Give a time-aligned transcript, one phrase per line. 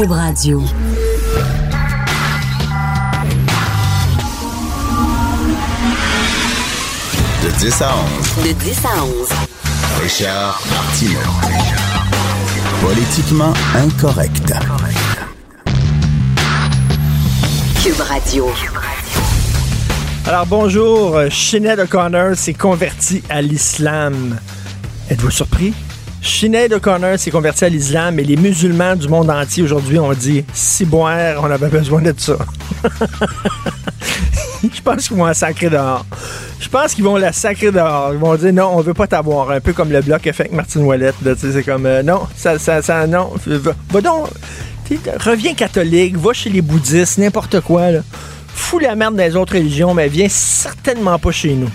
[0.00, 0.62] Cube Radio.
[7.42, 7.90] De 10 à
[8.38, 8.46] 11.
[8.46, 9.28] De 10 à 11.
[10.00, 11.18] Richard Martineau.
[12.80, 14.54] Politiquement incorrect.
[17.82, 18.50] Cube Radio.
[20.26, 24.38] Alors bonjour, Sinead O'Connor s'est convertie à l'islam.
[25.10, 25.74] Êtes-vous surpris?
[26.22, 30.44] Sinead O'Connor s'est convertie à l'islam et les musulmans du monde entier aujourd'hui ont dit
[30.52, 32.36] si boire, on avait besoin de ça.
[34.62, 36.04] Je pense qu'ils vont la sacrer dehors.
[36.60, 38.10] Je pense qu'ils vont la sacrer dehors.
[38.12, 39.50] Ils vont dire non, on veut pas t'avoir.
[39.50, 41.14] Un peu comme le bloc a fait avec Martine Ouellette.
[41.38, 43.32] C'est comme euh, non, ça, ça, ça, non.
[43.46, 44.28] Va, va donc,
[45.18, 47.90] reviens catholique, va chez les bouddhistes, n'importe quoi.
[47.90, 48.00] Là.
[48.54, 51.70] Fous la merde les autres religions, mais viens certainement pas chez nous.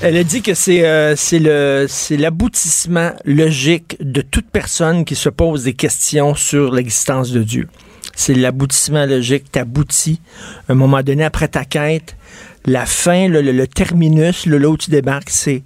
[0.00, 5.64] Elle a dit que c'est euh, c'est l'aboutissement logique de toute personne qui se pose
[5.64, 7.68] des questions sur l'existence de Dieu.
[8.14, 9.50] C'est l'aboutissement logique.
[9.50, 10.20] T'aboutis
[10.68, 12.16] un moment donné après ta quête.
[12.64, 15.62] La fin, le, terminus, le là où tu débarques, c'est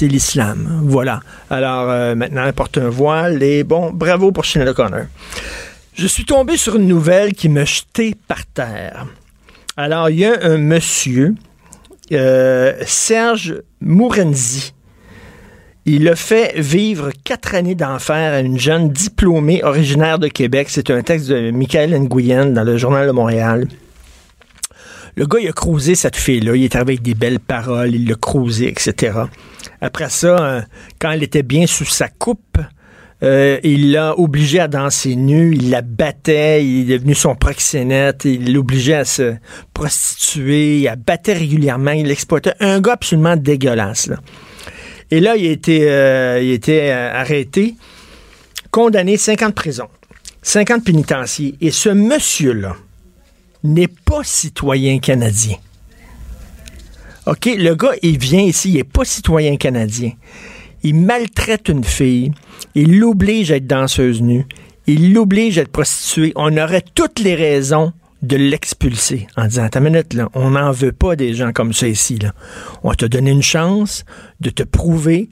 [0.00, 0.80] l'islam.
[0.84, 1.20] Voilà.
[1.50, 5.04] Alors euh, maintenant, elle porte un voile et bon, bravo pour Sinead O'Connor.
[5.92, 9.06] Je suis tombé sur une nouvelle qui m'a jeté par terre.
[9.78, 11.34] Alors, il y a un monsieur
[12.12, 14.72] euh, Serge Mourenzi.
[15.84, 20.66] Il a fait vivre quatre années d'enfer à une jeune diplômée originaire de Québec.
[20.68, 23.68] C'est un texte de Michael Nguyen dans le Journal de Montréal.
[25.14, 26.56] Le gars, il a croisé cette fille-là.
[26.56, 27.94] Il est avec des belles paroles.
[27.94, 29.20] Il l'a croisé, etc.
[29.80, 30.60] Après ça, euh,
[30.98, 32.58] quand elle était bien sous sa coupe,
[33.22, 38.26] euh, il l'a obligée à danser nue, il la battait, il est devenu son proxénète,
[38.26, 39.36] il l'obligeait à se
[39.72, 42.52] prostituer, il la battait régulièrement, il l'exploitait.
[42.60, 44.10] Un gars absolument dégueulasse.
[45.10, 47.76] Et là, il a été, euh, il euh, arrêté,
[48.70, 49.88] condamné 5 ans de prison,
[50.42, 51.54] 5 ans de pénitencier.
[51.62, 52.76] Et ce monsieur-là
[53.64, 55.56] n'est pas citoyen canadien.
[57.26, 60.12] OK, le gars, il vient ici, il n'est pas citoyen canadien.
[60.82, 62.32] Il maltraite une fille,
[62.76, 64.44] il l'oblige à être danseuse nue,
[64.86, 66.32] il l'oblige à être prostituée.
[66.36, 67.92] On aurait toutes les raisons
[68.22, 71.88] de l'expulser en disant, ta minute, là, on n'en veut pas des gens comme ça
[71.88, 72.18] ici.
[72.82, 74.04] On t'a donné une chance
[74.40, 75.30] de te prouver,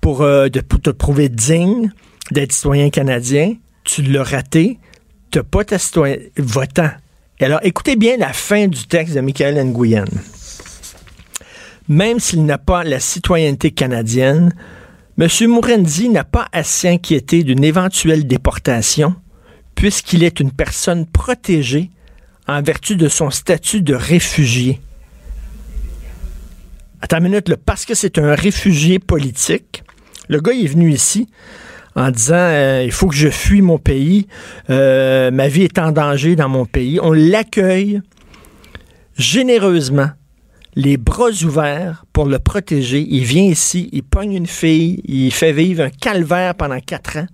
[0.00, 1.90] pour, euh, de, pour te prouver digne
[2.30, 3.54] d'être citoyen canadien.
[3.82, 4.78] Tu l'as raté.
[5.32, 6.90] Tu n'as pas ta citoyen votant.
[7.40, 10.04] Alors, écoutez bien la fin du texte de Michael Nguyen.
[11.88, 14.54] Même s'il n'a pas la citoyenneté canadienne,
[15.18, 15.28] M.
[15.48, 19.14] Mourendi n'a pas à s'inquiéter d'une éventuelle déportation
[19.74, 21.90] puisqu'il est une personne protégée
[22.46, 24.80] en vertu de son statut de réfugié.
[27.00, 29.84] Attends une minute, parce que c'est un réfugié politique,
[30.28, 31.28] le gars est venu ici
[31.94, 34.26] en disant euh, il faut que je fuis mon pays,
[34.68, 37.00] euh, ma vie est en danger dans mon pays.
[37.00, 38.02] On l'accueille
[39.16, 40.10] généreusement,
[40.76, 43.04] les bras ouverts pour le protéger.
[43.08, 47.26] Il vient ici, il pogne une fille, il fait vivre un calvaire pendant quatre ans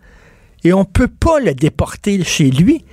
[0.65, 2.85] et on ne peut pas le déporter chez lui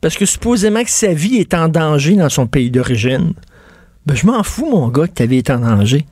[0.00, 3.34] parce que supposément que sa vie est en danger dans son pays d'origine.
[4.04, 6.04] Ben, je m'en fous, mon gars, que ta vie est en danger.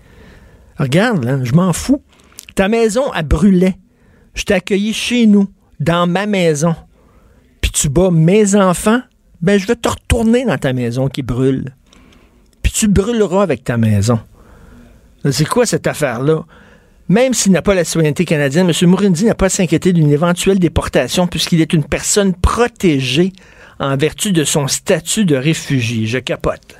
[0.78, 2.00] Regarde, je m'en fous.
[2.54, 3.76] Ta maison, elle brûlait.
[4.34, 5.48] Je t'ai accueilli chez nous,
[5.80, 6.76] dans ma maison.
[7.60, 9.00] Puis tu bats mes enfants,
[9.42, 11.74] ben je vais te retourner dans ta maison qui brûle.
[12.72, 14.20] Tu brûleras avec ta maison.
[15.30, 16.44] C'est quoi cette affaire-là?
[17.08, 18.88] Même s'il n'a pas la citoyenneté canadienne, M.
[18.88, 23.32] Mourendi n'a pas à s'inquiéter d'une éventuelle déportation puisqu'il est une personne protégée
[23.80, 26.06] en vertu de son statut de réfugié.
[26.06, 26.76] Je capote.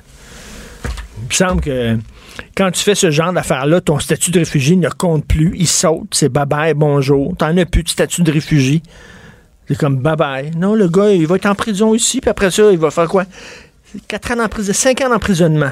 [1.21, 1.97] Il me semble que
[2.55, 5.53] quand tu fais ce genre d'affaires-là, ton statut de réfugié ne compte plus.
[5.57, 6.07] Il saute.
[6.11, 7.35] C'est bye-bye, bonjour.
[7.37, 8.81] T'en as plus de statut de réfugié.
[9.67, 10.55] C'est comme bye-bye.
[10.57, 13.07] Non, le gars, il va être en prison ici, puis après ça, il va faire
[13.07, 13.25] quoi?
[14.07, 15.71] 4 ans d'emprisonnement, 5 ans d'emprisonnement.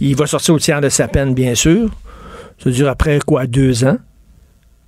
[0.00, 1.90] Il va sortir au tiers de sa peine, bien sûr.
[2.62, 3.46] Ça dure après quoi?
[3.46, 3.98] Deux ans.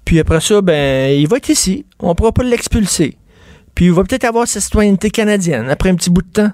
[0.05, 1.87] Puis après ça, ben, il va être ici.
[1.99, 3.19] On ne pourra pas l'expulser.
[3.75, 6.52] Puis il va peut-être avoir sa citoyenneté canadienne après un petit bout de temps.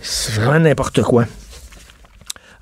[0.00, 1.26] C'est vraiment n'importe quoi.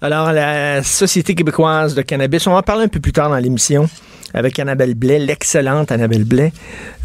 [0.03, 3.37] Alors, la Société québécoise de cannabis, on va en parler un peu plus tard dans
[3.37, 3.89] l'émission.
[4.33, 6.53] avec Annabelle Blais, l'excellente Annabelle Blais,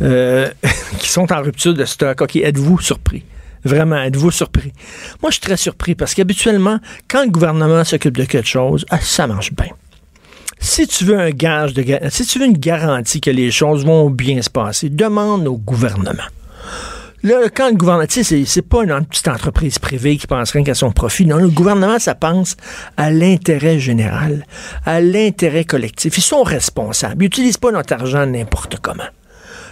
[0.02, 0.48] euh,
[1.00, 2.22] qui sont en rupture de stock.
[2.22, 3.26] OK, êtes-vous surpris?
[3.66, 4.72] Vraiment, êtes-vous surpris?
[5.22, 9.00] Moi, je suis très surpris parce qu'habituellement, quand le gouvernement s'occupe de quelque chose, ah,
[9.02, 9.72] ça marche bien.
[10.60, 14.10] Si tu veux un gage de si tu veux une garantie que les choses vont
[14.10, 16.24] bien se passer, demande au gouvernement.
[17.24, 20.64] Là, quand le gouvernement, tu sais, c'est pas une petite entreprise privée qui pense rien
[20.64, 21.26] qu'à son profit.
[21.26, 22.56] Non, le gouvernement, ça pense
[22.98, 24.46] à l'intérêt général,
[24.86, 26.20] à l'intérêt collectif.
[26.20, 27.24] Ils sont responsables.
[27.24, 29.10] Ils n'utilisent pas notre argent n'importe comment.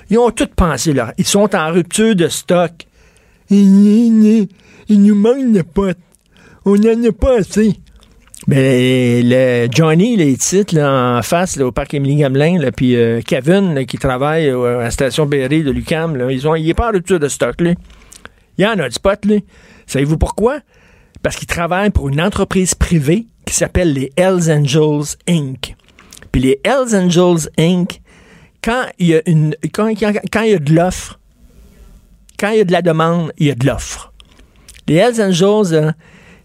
[0.10, 1.14] Ils ont tout pensé là.
[1.20, 2.72] Ils sont en rupture de stock.
[3.50, 4.48] Il,
[4.90, 5.98] nous manque de potes.
[6.66, 7.74] On n'en a pas assez.
[8.48, 13.86] Ben, le Johnny, les titres là, en face au parc Émilie Gamelin, puis euh, Kevin
[13.86, 17.20] qui travaille à la station Berry de Lucam, ils ont, il n'est pas en rupture
[17.20, 17.62] de stock.
[17.62, 17.74] Là.
[18.58, 19.26] Il y en a du spot.
[19.26, 19.38] Là.
[19.88, 20.60] Savez-vous pourquoi?
[21.22, 25.76] Parce qu'il travaille pour une entreprise privée qui s'appelle les Hells Angels Inc.
[26.32, 28.02] Puis les Hells Angels Inc.,
[28.62, 31.20] quand il y a, une, quand, quand il y a de l'offre,
[32.44, 34.12] quand il y a de la demande, il y a de l'offre.
[34.90, 35.94] Les Hells Angels, hein,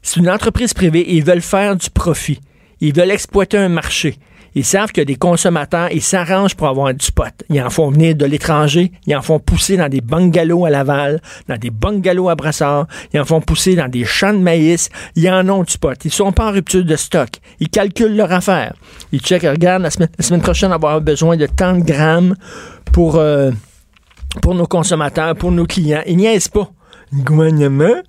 [0.00, 2.38] c'est une entreprise privée ils veulent faire du profit.
[2.80, 4.16] Ils veulent exploiter un marché.
[4.54, 7.24] Ils savent que des consommateurs, ils s'arrangent pour avoir du pot.
[7.50, 11.20] Ils en font venir de l'étranger, ils en font pousser dans des bungalows à Laval,
[11.48, 15.28] dans des bungalows à Brassard, ils en font pousser dans des champs de maïs, ils
[15.28, 15.98] en ont du pot.
[16.04, 17.30] Ils sont pas en rupture de stock.
[17.58, 18.72] Ils calculent leur affaire.
[19.10, 22.36] Ils checkent, regardent, la semaine, prochaine, on va avoir besoin de tant de grammes
[22.92, 23.50] pour, euh,
[24.40, 26.02] pour nos consommateurs, pour nos clients.
[26.06, 26.70] Ils niaisent pas.
[27.12, 28.02] Le gouvernement,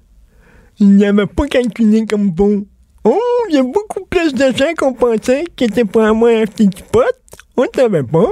[0.79, 2.65] il n'y avait pas calculé comme bon.
[3.03, 6.65] Oh, il y a beaucoup plus de gens qu'on pensait qui étaient pour avoir acheter
[6.67, 7.03] du pot.
[7.55, 8.27] On ne savait pas.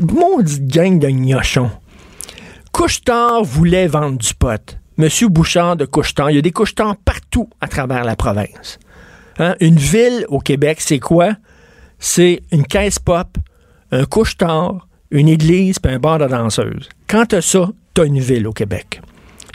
[0.00, 1.70] Maudite gang de gnochons.
[2.72, 4.78] Couchetard voulait vendre du pot.
[4.96, 6.30] Monsieur Bouchard de Couchetard.
[6.30, 8.78] Il y a des couchetars partout à travers la province.
[9.38, 9.56] Hein?
[9.60, 11.32] Une ville au Québec, c'est quoi?
[11.98, 13.38] C'est une caisse pop,
[13.90, 16.88] un couchetard, une église, puis un bar de danseuse.
[17.06, 19.00] Quand t'as ça, t'as une ville au Québec.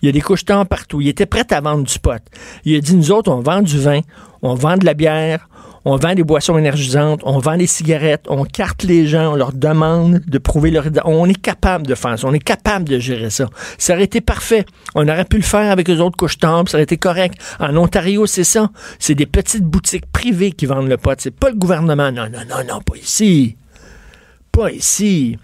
[0.01, 1.01] Il y a des couches-temps partout.
[1.01, 2.21] Il était prêt à vendre du pot.
[2.63, 4.01] Il a dit, nous autres, on vend du vin,
[4.43, 5.49] on vend de la bière,
[5.85, 9.53] on vend des boissons énergisantes, on vend des cigarettes, on carte les gens, on leur
[9.53, 10.85] demande de prouver leur...
[11.05, 13.49] On est capable de faire ça, on est capable de gérer ça.
[13.79, 14.65] Ça aurait été parfait.
[14.93, 17.41] On aurait pu le faire avec les autres couches ça aurait été correct.
[17.59, 18.69] En Ontario, c'est ça.
[18.99, 21.17] C'est des petites boutiques privées qui vendent le pot.
[21.17, 22.11] C'est pas le gouvernement.
[22.11, 23.55] Non, non, non, non, pas ici.
[24.51, 25.37] Pas ici.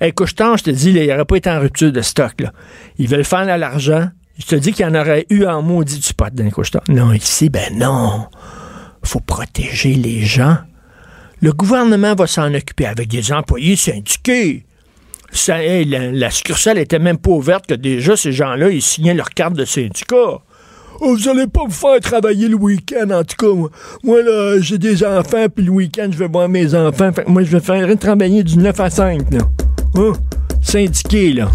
[0.00, 2.40] Hey, Coucheton, je te dis, il n'aurait pas été en rupture de stock.
[2.40, 2.52] Là.
[2.98, 4.08] Ils veulent faire de l'argent.
[4.38, 6.80] Je te dis qu'il y en aurait eu en maudit du pot dans les couchetons.
[6.88, 8.26] Non, ici, ben non.
[9.02, 10.58] faut protéger les gens.
[11.40, 14.66] Le gouvernement va s'en occuper avec des employés syndiqués.
[15.32, 19.30] Ça, la, la, succursale était même pas ouverte que déjà ces gens-là, ils signaient leur
[19.30, 20.40] carte de syndicat.
[21.00, 23.70] Oh, vous allez pas me faire travailler le week-end, en tout cas.
[24.02, 27.10] Moi, là, j'ai des enfants, puis le week-end, je vais voir mes enfants.
[27.26, 29.38] Moi, je vais faire travailler du 9 à 5, là.
[29.94, 30.12] Hein?
[30.62, 31.50] Syndiqué, là.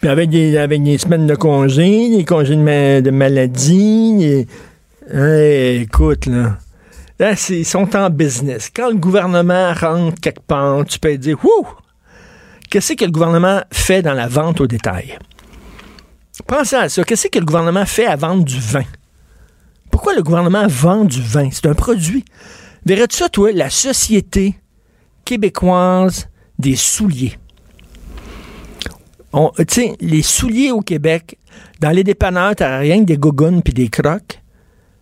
[0.00, 4.46] Puis avec des, avec des semaines de congés, des congés de, maladie.
[5.10, 6.58] écoute, là.
[7.18, 8.70] Là, ils sont en business.
[8.74, 11.66] Quand le gouvernement rentre quelque part, tu peux dire, Wouh!
[12.68, 15.18] Qu'est-ce que le gouvernement fait dans la vente au détail?
[16.46, 17.04] Pensez à ça.
[17.04, 18.84] Qu'est-ce que le gouvernement fait à vendre du vin?
[19.90, 21.48] Pourquoi le gouvernement vend du vin?
[21.50, 22.24] C'est un produit.
[22.84, 24.54] Verrais-tu ça, toi, la société
[25.24, 27.38] québécoise des souliers?
[29.68, 31.38] Sais, les souliers au Québec,
[31.80, 34.40] dans les dépanneurs, t'as rien que des gogoons puis des crocs.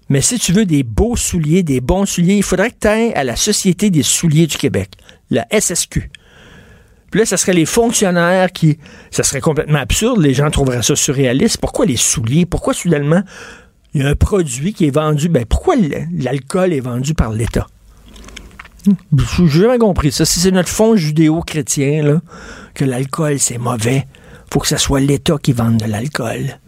[0.09, 3.13] Mais si tu veux des beaux souliers, des bons souliers, il faudrait que tu ailles
[3.15, 4.91] à la Société des souliers du Québec,
[5.31, 6.11] la SSQ.
[7.11, 8.79] Puis là, ce serait les fonctionnaires qui.
[9.13, 10.21] Ça serait complètement absurde.
[10.21, 11.59] Les gens trouveraient ça surréaliste.
[11.59, 12.45] Pourquoi les souliers?
[12.45, 13.23] Pourquoi soudainement
[13.95, 15.29] il y a un produit qui est vendu?
[15.29, 17.69] Ben, pourquoi l'alcool est vendu par l'État?
[19.39, 20.25] J'ai jamais compris ça.
[20.25, 22.21] Si c'est notre fond judéo-chrétien,
[22.75, 24.07] que l'alcool, c'est mauvais,
[24.53, 26.59] faut que ce soit l'État qui vende de l'alcool.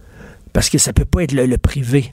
[0.52, 2.12] Parce que ça peut pas être le privé.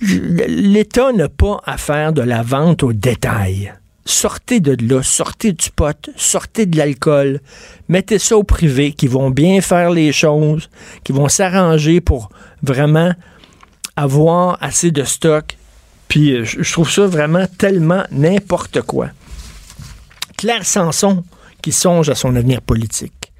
[0.00, 3.72] L'État n'a pas à faire de la vente au détail
[4.04, 7.40] sortez de là, sortez du pot, sortez de l'alcool,
[7.88, 10.70] mettez ça au privé, qui vont bien faire les choses,
[11.04, 12.30] qui vont s'arranger pour
[12.62, 13.12] vraiment
[13.96, 15.56] avoir assez de stock.
[16.12, 19.08] Puis euh, je trouve ça vraiment tellement n'importe quoi.
[20.36, 21.24] Claire Sanson,
[21.62, 23.32] qui songe à son avenir politique.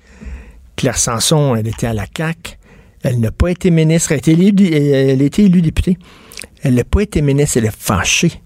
[0.74, 2.56] Claire Sanson, elle était à la CAQ.
[3.02, 4.12] Elle n'a pas été ministre.
[4.12, 5.98] Elle a été élue, elle élue députée.
[6.62, 7.58] Elle n'a pas été ministre.
[7.58, 8.40] Elle est fâchée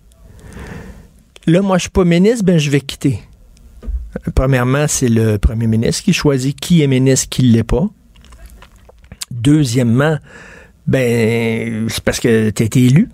[1.46, 3.20] Là, moi, je suis pas ministre, ben je vais quitter.
[4.34, 7.88] Premièrement, c'est le premier ministre qui choisit qui est ministre, qui ne l'est pas.
[9.30, 10.18] Deuxièmement,
[10.88, 13.08] ben, c'est parce que tu as été élu.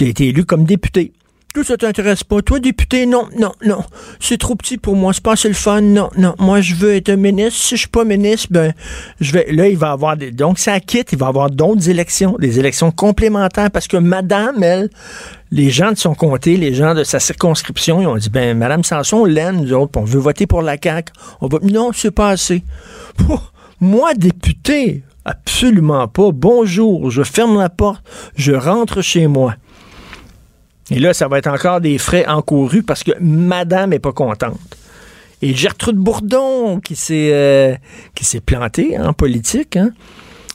[0.00, 1.12] Tu as été élu comme député.
[1.52, 2.40] Tout ça t'intéresse pas.
[2.40, 3.84] Toi, député, non, non, non.
[4.18, 5.12] C'est trop petit pour moi.
[5.12, 5.82] C'est pas assez le fun.
[5.82, 6.34] Non, non.
[6.38, 7.60] Moi, je veux être ministre.
[7.60, 8.72] Si je suis pas ministre, ben,
[9.20, 9.52] je vais.
[9.52, 10.30] Là, il va avoir des.
[10.30, 11.12] Donc, ça quitte.
[11.12, 14.88] Il va avoir d'autres élections, des élections complémentaires, parce que Madame, elle,
[15.50, 18.84] les gens de son comté, les gens de sa circonscription, ils ont dit, ben, Madame
[18.84, 21.12] Sanson, on l'aime, nous autres, on veut voter pour la CAQ.
[21.42, 21.58] On va.
[21.62, 22.64] Non, c'est pas assez.
[23.82, 26.30] moi, député, absolument pas.
[26.32, 28.02] Bonjour, je ferme la porte,
[28.34, 29.56] je rentre chez moi.
[30.90, 34.58] Et là, ça va être encore des frais encourus parce que madame n'est pas contente.
[35.42, 37.74] Et Gertrude Bourdon, qui s'est euh,
[38.14, 39.90] qui s'est plantée en politique, hein.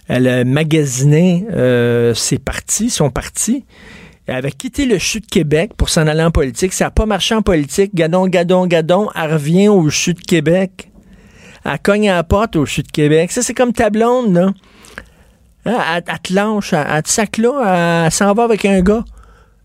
[0.07, 3.65] elle a magasiné euh, ses partis, son parti.
[4.27, 6.73] Elle avait quitté le CHU de Québec pour s'en aller en politique.
[6.73, 7.93] Ça n'a pas marché en politique.
[7.93, 10.91] Gadon, gadon, gadon, elle revient au CHU de Québec.
[11.63, 13.31] Elle cogne à la porte au CHU de Québec.
[13.31, 14.51] Ça, c'est comme ta blonde, là.
[15.67, 19.03] Hein, elle, te lâche, elle, te sac là, elle s'en va avec un gars.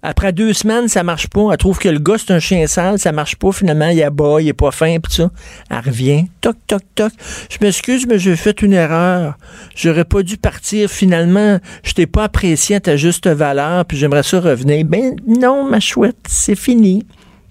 [0.03, 1.53] Après deux semaines, ça marche pas.
[1.53, 3.53] Elle trouve que le gars, c'est un chien sale, ça marche pas.
[3.53, 5.31] Finalement, il est bas, il est pas fin, pis ça.
[5.71, 6.27] Elle revient.
[6.41, 7.13] Toc, toc, toc.
[7.51, 9.37] Je m'excuse, mais j'ai fait une erreur.
[9.75, 10.91] J'aurais pas dû partir.
[10.91, 14.87] Finalement, je t'ai pas apprécié à ta juste valeur, puis j'aimerais ça revenir.
[14.87, 17.05] Ben non, ma chouette, c'est fini.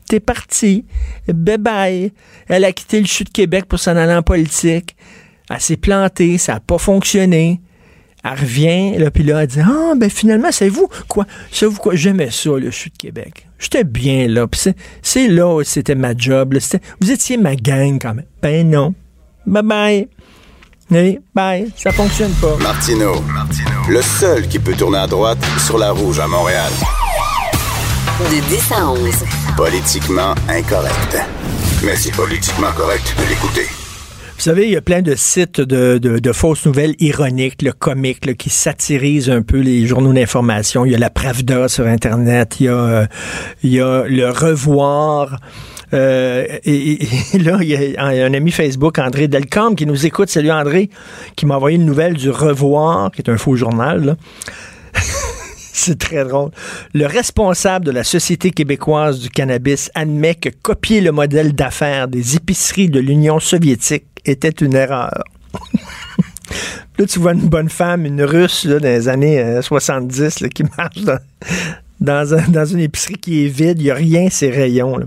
[0.07, 0.85] T'es parti.
[1.27, 2.13] Bye bye.
[2.47, 4.95] Elle a quitté le CHU de Québec pour s'en aller en politique.
[5.51, 7.61] Elle s'est plantée, ça a pas fonctionné.
[8.23, 11.25] Elle revient, là, puis là, elle dit Ah, ben finalement, c'est vous quoi?
[11.51, 11.95] C'est vous quoi?
[11.95, 13.47] J'aimais ça, le chute de Québec.
[13.59, 14.47] J'étais bien là.
[14.47, 16.57] Puis c'est là où c'était ma job.
[17.01, 18.25] vous étiez ma gang quand même.
[18.41, 18.93] Ben non.
[19.45, 20.07] Bye bye.
[20.91, 21.71] Allez, bye.
[21.75, 22.57] Ça fonctionne pas.
[22.61, 23.23] Martino,
[23.89, 26.71] le seul qui peut tourner à droite sur la rouge à Montréal.
[28.19, 28.99] De 10 à 11.
[29.55, 31.17] Politiquement incorrect.
[31.83, 33.78] Mais c'est politiquement correct de l'écouter.
[34.39, 38.49] Vous savez, il y a plein de sites de, fausses nouvelles ironiques, le comique, qui
[38.49, 40.85] satirisent un peu les journaux d'information.
[40.85, 43.05] Il y a la Pravda sur Internet, il y a, euh,
[43.63, 45.35] il y a le Revoir.
[45.93, 46.99] Euh, et,
[47.37, 50.29] là, il y a un, ami Facebook, André Delcamp, qui nous écoute.
[50.29, 50.89] Salut André,
[51.35, 54.15] qui m'a envoyé une nouvelle du Revoir, qui est un faux journal.
[55.73, 56.51] C'est très drôle.
[56.93, 62.35] Le responsable de la Société québécoise du cannabis admet que copier le modèle d'affaires des
[62.35, 65.11] épiceries de l'Union soviétique était une erreur.
[66.97, 70.63] là, tu vois une bonne femme, une russe là, dans les années 70 euh, qui
[70.77, 71.19] marche dans,
[72.01, 74.97] dans, une épicerie qui est vide, il n'y a rien, ces rayons.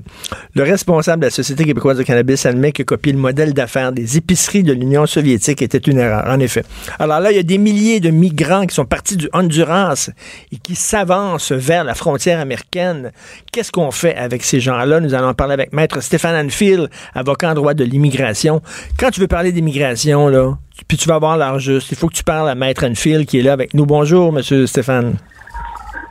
[0.54, 4.18] Le responsable de la Société québécoise de cannabis admet que copier le modèle d'affaires des
[4.18, 6.64] épiceries de l'Union soviétique était une erreur, en effet.
[6.98, 10.10] Alors là, il y a des milliers de migrants qui sont partis du Honduras
[10.52, 13.12] et qui s'avancent vers la frontière américaine.
[13.52, 15.00] Qu'est-ce qu'on fait avec ces gens-là?
[15.00, 18.60] Nous allons en parler avec Maître Stéphane Anfield, avocat en droit de l'immigration.
[18.98, 20.58] Quand tu veux parler d'immigration, là,
[20.88, 23.38] puis tu vas avoir l'art juste, il faut que tu parles à Maître Anfield qui
[23.38, 23.86] est là avec nous.
[23.86, 25.16] Bonjour, Monsieur Stéphane.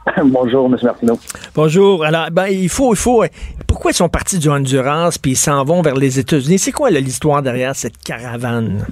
[0.25, 0.77] Bonjour, M.
[0.81, 1.19] Martineau.
[1.53, 2.03] Bonjour.
[2.03, 3.23] Alors, ben, il faut, il faut.
[3.67, 6.59] Pourquoi ils sont partis du Honduras puis ils s'en vont vers les États-Unis?
[6.59, 8.85] C'est quoi l'histoire derrière cette caravane?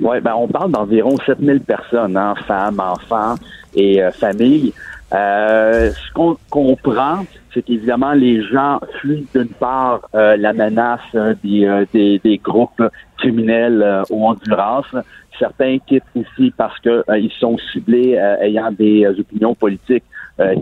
[0.00, 3.34] Oui, ben, on parle d'environ 7000 personnes, hein, femmes, enfants
[3.74, 4.72] et euh, familles.
[5.14, 11.00] Euh, ce qu'on comprend, c'est qu'évidemment, les gens fuient d'une part euh, la menace
[11.44, 12.82] des, des, des, groupes
[13.16, 14.82] criminels au Honduras,
[15.38, 20.04] Certains quittent aussi parce qu'ils euh, sont ciblés euh, ayant des euh, opinions politiques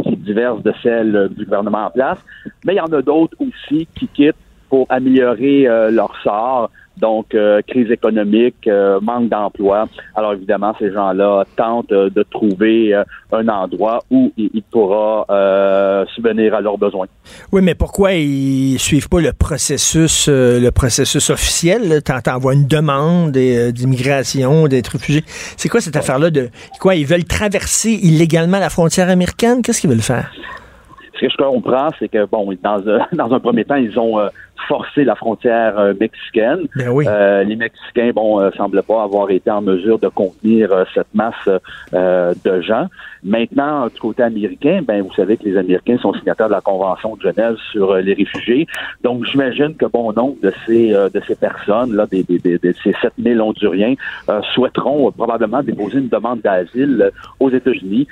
[0.05, 2.19] qui divergent de celles du gouvernement en place.
[2.65, 4.37] Mais il y en a d'autres aussi qui quittent
[4.69, 9.89] pour améliorer leur sort, donc, euh, crise économique, euh, manque d'emploi.
[10.15, 12.95] Alors, évidemment, ces gens-là tentent euh, de trouver
[13.33, 15.25] un endroit où ils, pourront
[16.15, 17.07] subvenir à leurs besoins.
[17.53, 22.03] Oui, mais pourquoi ils suivent pas le processus, le processus officiel?
[22.03, 25.23] T'envoies une demande d'immigration, d'être réfugié.
[25.57, 26.49] C'est quoi cette affaire-là de
[26.81, 26.95] quoi?
[26.95, 29.63] Ils veulent traverser illégalement la frontière américaine?
[29.63, 30.31] Qu'est-ce qu'ils veulent faire?
[31.15, 32.81] Ce que je comprends, c'est que, bon, dans,
[33.13, 34.19] dans un premier temps, ils ont
[34.69, 36.67] forcer la frontière euh, mexicaine.
[36.77, 37.05] Ben oui.
[37.09, 41.35] Euh, les Mexicains, bon, euh, semblent pas avoir été en mesure de contenir cette masse
[41.93, 42.87] de gens.
[43.23, 47.17] Maintenant, du côté américain, ben vous savez que les Américains sont signataires de la Convention
[47.17, 48.67] de Genève sur les réfugiés.
[49.03, 52.75] Donc, j'imagine que bon nombre de ces de ces personnes là, des, des, des, de
[52.83, 53.95] ces 7000 Honduriens,
[54.55, 58.07] souhaiteront probablement déposer une demande d'asile aux États-Unis.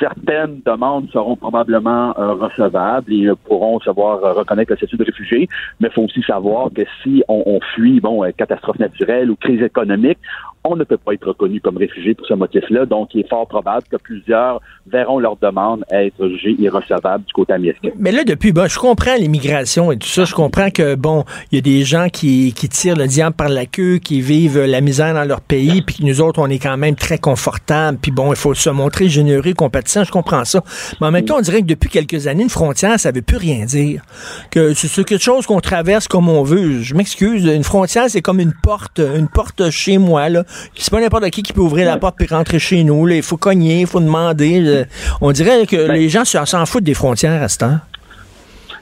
[0.00, 5.48] certaines demandes seront probablement recevables et pourront savoir reconnaître le statut de réfugié,
[5.80, 10.18] mais Il faut aussi savoir que si on, fuit, bon, catastrophe naturelle ou crise économique,
[10.68, 12.86] on ne peut pas être reconnu comme réfugié pour ce motif-là.
[12.86, 17.52] Donc, il est fort probable que plusieurs verront leur demande être jugée irrecevable du côté
[17.52, 17.90] américain.
[17.98, 20.24] Mais là, depuis, bon, je comprends l'immigration et tout ça.
[20.24, 23.66] Je comprends que, bon, il y a des gens qui, tirent le diable par la
[23.66, 26.96] queue, qui vivent la misère dans leur pays, puis nous autres, on est quand même
[26.96, 27.98] très confortables.
[28.00, 30.04] Puis bon, il faut se montrer généreux, compatissant.
[30.04, 30.62] Je comprends ça.
[31.00, 33.36] Mais en même temps, on dirait que depuis quelques années, une frontière, ça veut plus
[33.36, 34.02] rien dire.
[34.50, 35.60] Que c'est quelque chose qu'on
[36.08, 36.82] comme on veut.
[36.82, 37.44] Je m'excuse.
[37.44, 40.44] Une frontière, c'est comme une porte, une porte chez moi, là.
[40.76, 43.08] C'est pas n'importe qui qui peut ouvrir la porte et rentrer chez nous.
[43.08, 44.84] Il faut cogner, il faut demander.
[45.20, 47.78] On dirait que ben les gens s'en foutent des frontières à ce temps.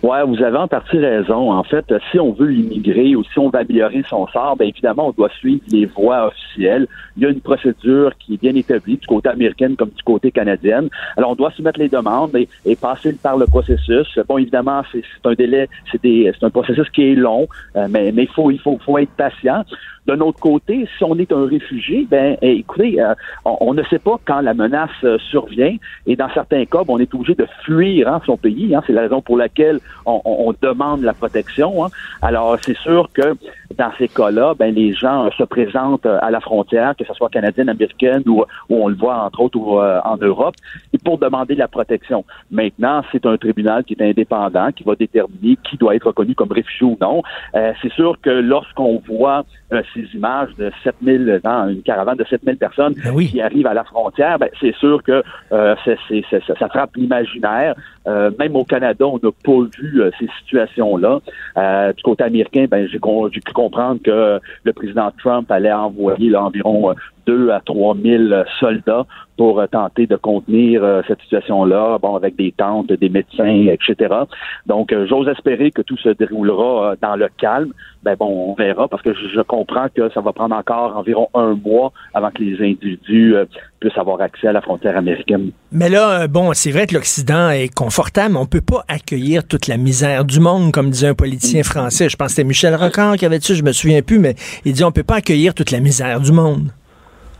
[0.07, 1.51] Oui, vous avez en partie raison.
[1.51, 5.09] En fait, si on veut immigrer ou si on veut améliorer son sort, bien évidemment,
[5.09, 6.87] on doit suivre les voies officielles.
[7.17, 10.31] Il y a une procédure qui est bien établie du côté américain comme du côté
[10.31, 10.89] canadien.
[11.17, 14.19] Alors, on doit soumettre les demandes et, passer par le processus.
[14.29, 18.29] Bon, évidemment, c'est un délai, c'est un processus qui est long, euh, mais, mais il
[18.29, 19.65] faut, il faut, faut être patient.
[20.07, 23.15] D'un autre côté, si on est un réfugié, ben eh, écoutez, euh,
[23.47, 26.99] on, ne sait pas quand la menace euh, survient et dans certains cas, ben, on
[26.99, 28.75] est obligé de fuir hein, son pays.
[28.75, 31.85] Hein, c'est la raison pour laquelle on, demande la protection.
[31.85, 31.89] Hein.
[32.23, 33.35] Alors c'est sûr que
[33.77, 37.69] dans ces cas-là, ben les gens se présentent à la frontière, que ce soit canadienne,
[37.69, 40.55] américaine ou, on le voit entre autres euh, en Europe,
[40.93, 42.25] et pour demander la protection.
[42.51, 46.53] Maintenant, c'est un tribunal qui est indépendant, qui va déterminer qui doit être reconnu comme
[46.53, 47.23] réfugié ou non.
[47.53, 49.45] c'est sûr que lorsqu'on voit
[49.95, 53.85] ces images de 7000, dans une caravane de 7000 personnes ben qui arrivent à la
[53.85, 55.75] frontière, ben, c'est sûr que euh,
[56.59, 57.75] ça, frappe l'imaginaire.
[58.07, 61.21] Euh, même au Canada, on n'a pas vu euh, ces situations-là.
[61.93, 66.95] du côté américain, ben, j'ai pu comprendre que le président Trump allait envoyer là, environ
[67.27, 68.23] 2 à 3 000
[68.61, 73.67] soldats pour euh, tenter de contenir euh, cette situation-là, bon, avec des tentes, des médecins,
[73.69, 74.15] etc.
[74.67, 77.73] Donc, euh, j'ose espérer que tout se déroulera dans le calme.
[78.03, 81.55] Ben bon, on verra parce que je comprends que ça va prendre encore environ un
[81.55, 83.35] mois avant que les individus
[83.81, 85.51] puissent avoir accès à la frontière américaine.
[85.73, 89.69] Mais là, bon, c'est vrai que l'Occident est confortable, mais on peut pas accueillir toute
[89.69, 92.11] la misère du monde, comme disait un politicien français.
[92.11, 94.35] Je pense que c'était Michel Rocard qui avait dit ça, je me souviens plus, mais
[94.67, 96.69] il dit on peut pas accueillir toute la misère du monde.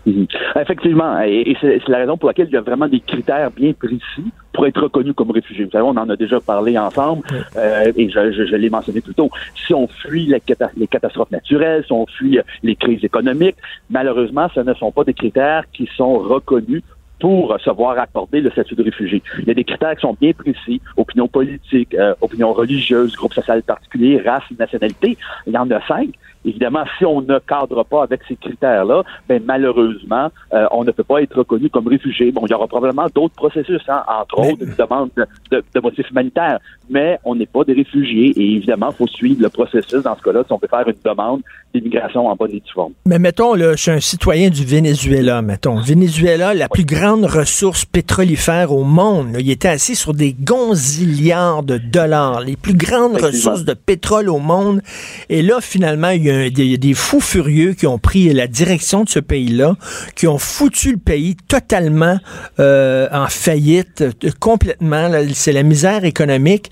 [0.07, 0.27] Mhm.
[0.61, 4.31] Effectivement, et, c'est la raison pour laquelle il y a vraiment des critères bien précis
[4.53, 5.65] pour être reconnu comme réfugié.
[5.65, 7.23] Vous savez, on en a déjà parlé ensemble,
[7.57, 9.31] euh, et je, je, l'ai mentionné plus tôt.
[9.67, 10.43] Si on fuit les,
[10.77, 13.57] les, catastrophes naturelles, si on fuit les crises économiques,
[13.91, 16.83] malheureusement, ce ne sont pas des critères qui sont reconnus
[17.21, 19.23] pour se voir accorder le statut de réfugié.
[19.39, 23.33] Il y a des critères qui sont bien précis, opinion politique, euh, opinion religieuse, groupe
[23.33, 25.17] social particulier, race, nationalité.
[25.47, 26.11] Il y en a cinq.
[26.45, 31.05] Évidemment, si on ne cadre pas avec ces critères-là, ben malheureusement, euh, on ne peut
[31.05, 32.33] pas être reconnu comme réfugié.
[32.33, 36.11] Bon, il y aura probablement d'autres processus, hein, entre autres une demande de, de, motifs
[36.11, 36.59] humanitaires,
[36.91, 40.23] mais on n'est pas des réfugiés et évidemment, il faut suivre le processus dans ce
[40.23, 41.41] cas-là si on peut faire une demande
[41.75, 42.93] d'immigration en bonne et due forme.
[43.07, 45.81] Mais mettons, là, je suis un citoyen du Venezuela, mettons.
[45.81, 49.37] Venezuela, la plus grande ressource pétrolifère au monde.
[49.39, 54.39] il était assis sur des gonzillards de dollars, les plus grandes ressources de pétrole au
[54.39, 54.81] monde.
[55.29, 58.33] Et là, finalement, il y a il y a des fous furieux qui ont pris
[58.33, 59.77] la direction de ce pays-là,
[60.15, 62.19] qui ont foutu le pays totalement
[62.61, 65.11] euh, en faillite, euh, complètement.
[65.35, 66.71] C'est la misère économique.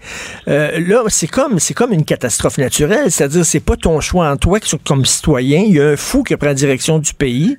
[0.48, 4.37] Euh, là, c'est comme c'est comme une catastrophe naturelle, c'est-à-dire c'est pas ton choix en
[4.37, 5.64] toi comme citoyen.
[5.66, 7.57] Il y a un fou qui prend la direction du pays,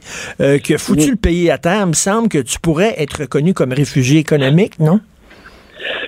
[0.63, 1.81] qui a foutu le pays à terre.
[1.81, 4.99] Il me semble que tu pourrais être reconnu comme réfugié économique, non?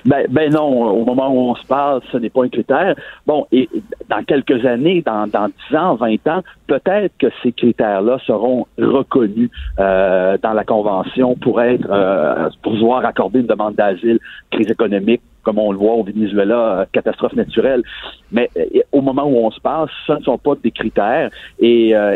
[0.05, 2.95] Ben, ben non, au moment où on se parle, ce n'est pas un critère.
[3.25, 3.69] Bon, et
[4.09, 9.49] dans quelques années, dans, dans 10 ans, 20 ans, peut-être que ces critères-là seront reconnus
[9.79, 14.19] euh, dans la Convention pour être euh, pour pouvoir accorder une demande d'asile,
[14.51, 17.84] crise économique, comme on le voit au Venezuela, euh, catastrophe naturelle.
[18.31, 21.29] Mais euh, au moment où on se passe, ce ne sont pas des critères.
[21.60, 22.15] Et, euh,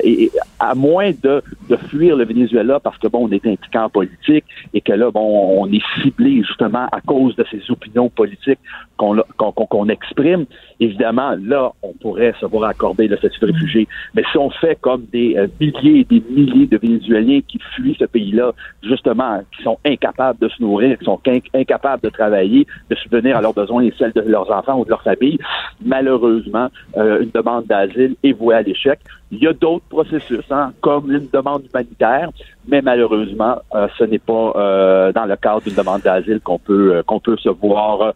[0.60, 4.44] à moins de, de, fuir le Venezuela parce que bon, on est impliqué en politique
[4.74, 8.60] et que là, bon, on est ciblé justement à cause de ces opinions politiques
[9.00, 10.46] qu'on exprime,
[10.80, 13.88] évidemment, là, on pourrait se voir accorder le statut de réfugié.
[14.16, 18.06] Mais si on fait comme des milliers et des milliers de Vénézuéliens qui fuient ce
[18.06, 18.52] pays-là,
[18.84, 21.20] justement, qui sont incapables de se nourrir, qui sont
[21.54, 24.90] incapables de travailler, de se à leurs besoins et celles de leurs enfants ou de
[24.90, 25.38] leur famille.
[25.84, 29.00] Malheureusement, euh, une demande d'asile est vouée à l'échec.
[29.32, 32.32] Il y a d'autres processus, hein, comme une demande humanitaire,
[32.68, 36.96] mais malheureusement, euh, ce n'est pas euh, dans le cadre d'une demande d'asile qu'on peut
[36.96, 38.14] euh, qu'on peut se voir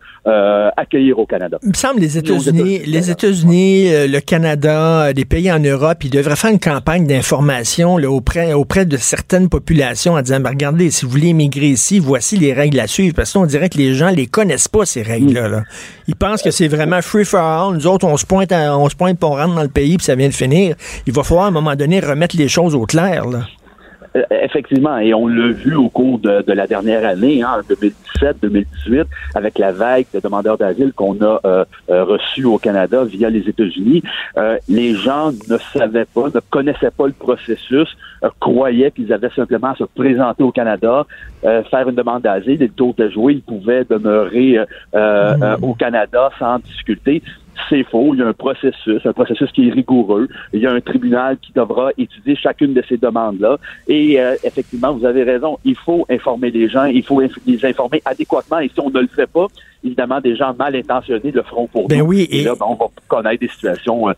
[0.77, 1.57] accueillir au Canada.
[1.63, 6.35] Il me semble les États-Unis, les États-Unis, le Canada, les pays en Europe, ils devraient
[6.35, 11.11] faire une campagne d'information auprès auprès de certaines populations en disant ben, regardez, si vous
[11.11, 13.15] voulez immigrer ici, voici les règles à suivre.
[13.15, 15.47] Parce qu'on dirait que les gens les connaissent pas ces règles-là.
[15.47, 15.63] Là.
[16.07, 17.75] Ils pensent que c'est vraiment free for all.
[17.75, 20.05] Nous autres, on se pointe, on se pointe, pour on rentre dans le pays, puis
[20.05, 20.75] ça vient de finir.
[21.05, 23.25] Il va falloir à un moment donné remettre les choses au clair.
[23.25, 23.41] Là.
[24.15, 27.61] Euh, effectivement, et on l'a vu au cours de, la dernière année, hein,
[28.21, 33.29] 2017-2018, avec la vague de demandeurs d'asile qu'on a euh, euh, reçus au Canada via
[33.29, 34.03] les États-Unis.
[34.69, 37.89] les gens ne savaient pas, ne connaissaient pas le processus,
[38.39, 41.05] croyaient qu'ils avaient simplement à se présenter au Canada,
[41.41, 44.59] faire une demande d'asile, et le tour de jouer, ils pouvaient demeurer
[44.93, 45.55] mmh.
[45.61, 47.21] au Canada sans difficulté
[47.69, 48.13] c'est faux.
[48.13, 50.27] Il y a un processus, un processus qui est rigoureux.
[50.53, 53.57] Il y a un tribunal qui devra étudier chacune de ces demandes-là.
[53.87, 55.57] Et euh, effectivement, vous avez raison.
[55.63, 56.85] Il faut informer les gens.
[56.85, 58.59] Il faut les informer adéquatement.
[58.59, 59.47] Et si on ne le fait pas,
[59.83, 62.05] évidemment, des gens mal intentionnés le feront pour ben nous.
[62.05, 64.13] Oui, et, là, ben, on va connaître des situations euh,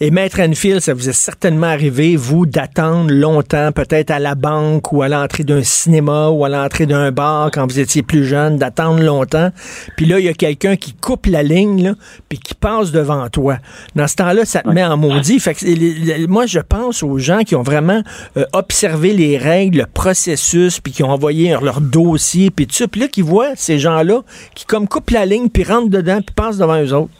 [0.00, 4.92] et Maître Enfield, ça vous est certainement arrivé, vous, d'attendre longtemps, peut-être à la banque
[4.92, 8.56] ou à l'entrée d'un cinéma ou à l'entrée d'un bar quand vous étiez plus jeune,
[8.56, 9.50] d'attendre longtemps.
[9.96, 11.94] Puis là, il y a quelqu'un qui coupe la ligne, là,
[12.28, 13.58] puis qui passe devant toi.
[13.96, 15.40] Dans ce temps-là, ça te met en maudit.
[15.40, 18.02] Fait que, moi, je pense aux gens qui ont vraiment
[18.36, 22.86] euh, observé les règles, le processus, puis qui ont envoyé leur dossier, puis tout ça.
[22.86, 24.22] Puis là, qui voient ces gens-là
[24.54, 27.12] qui, comme, coupent la ligne, puis rentrent dedans, puis passent devant eux autres.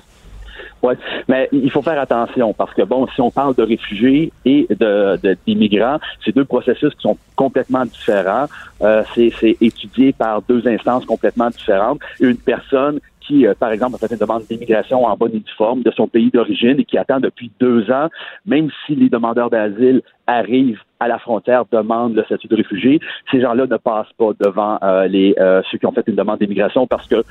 [1.29, 5.19] Mais il faut faire attention parce que, bon, si on parle de réfugiés et de,
[5.47, 8.47] d'immigrants, c'est deux processus qui sont complètement différents.
[8.83, 12.01] Euh, c'est, c'est étudié par deux instances complètement différentes.
[12.21, 15.53] Une personne qui, euh, par exemple, a fait une demande d'immigration en bonne et due
[15.57, 18.09] forme de son pays d'origine et qui attend depuis deux ans,
[18.45, 23.41] même si les demandeurs d'asile arrivent à la frontière, demandent le statut de réfugié, ces
[23.41, 25.35] gens-là ne passent pas devant euh, les
[25.71, 27.25] ceux qui ont fait une demande d'immigration parce que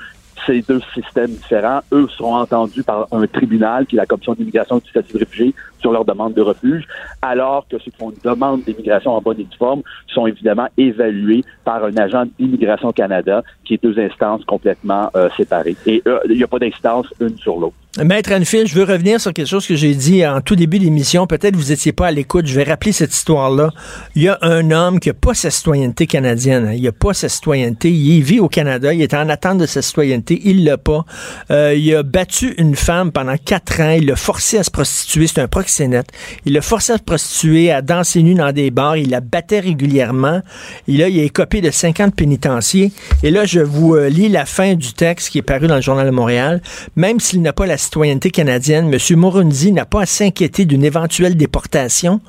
[0.45, 4.77] ces deux systèmes différents, eux seront entendus par un tribunal, qui est la Commission d'immigration
[4.77, 6.87] et du statut de réfugié, sur leur demande de refuge,
[7.21, 10.67] alors que ceux qui font une demande d'immigration en bonne et due forme sont évidemment
[10.77, 15.75] évalués par un agent d'immigration Canada, qui est deux instances complètement euh, séparées.
[15.85, 17.75] Et euh, il n'y a pas d'instance une sur l'autre.
[17.99, 21.27] Maître Anfield, je veux revenir sur quelque chose que j'ai dit en tout début d'émission.
[21.27, 22.47] Peut-être vous n'étiez pas à l'écoute.
[22.47, 23.71] Je vais rappeler cette histoire-là.
[24.15, 26.67] Il y a un homme qui n'a pas sa citoyenneté canadienne.
[26.67, 26.73] Hein.
[26.73, 27.91] Il n'a pas sa citoyenneté.
[27.91, 28.93] Il vit au Canada.
[28.93, 30.39] Il est en attente de sa citoyenneté.
[30.45, 31.03] Il l'a pas.
[31.51, 33.91] Euh, il a battu une femme pendant quatre ans.
[33.91, 35.27] Il l'a forcé à se prostituer.
[35.27, 36.07] C'est un proxénète.
[36.45, 38.95] Il l'a forcé à se prostituer, à danser nu dans des bars.
[38.95, 40.41] Il la battait régulièrement.
[40.87, 42.93] Et là, il a écopé de 50 pénitenciers.
[43.21, 45.81] Et là, je vous euh, lis la fin du texte qui est paru dans le
[45.81, 46.61] Journal de Montréal.
[46.95, 49.17] Même s'il n'a pas la citoyenneté canadienne, M.
[49.17, 52.21] Morunzi n'a pas à s'inquiéter d'une éventuelle déportation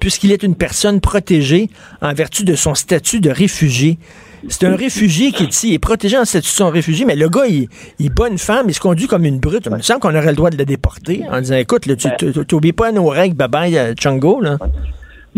[0.00, 3.98] puisqu'il est une personne protégée en vertu de son statut de réfugié.
[4.48, 7.16] C'est un réfugié qui est ici, il est protégé en statut de son réfugié, mais
[7.16, 7.68] le gars, il,
[7.98, 9.66] il bat une femme, il se conduit comme une brute.
[9.66, 12.08] Il me semble qu'on aurait le droit de le déporter en disant, écoute, tu
[12.52, 14.58] n'oublies pas nos règles, bye bye, euh, Chungo, là.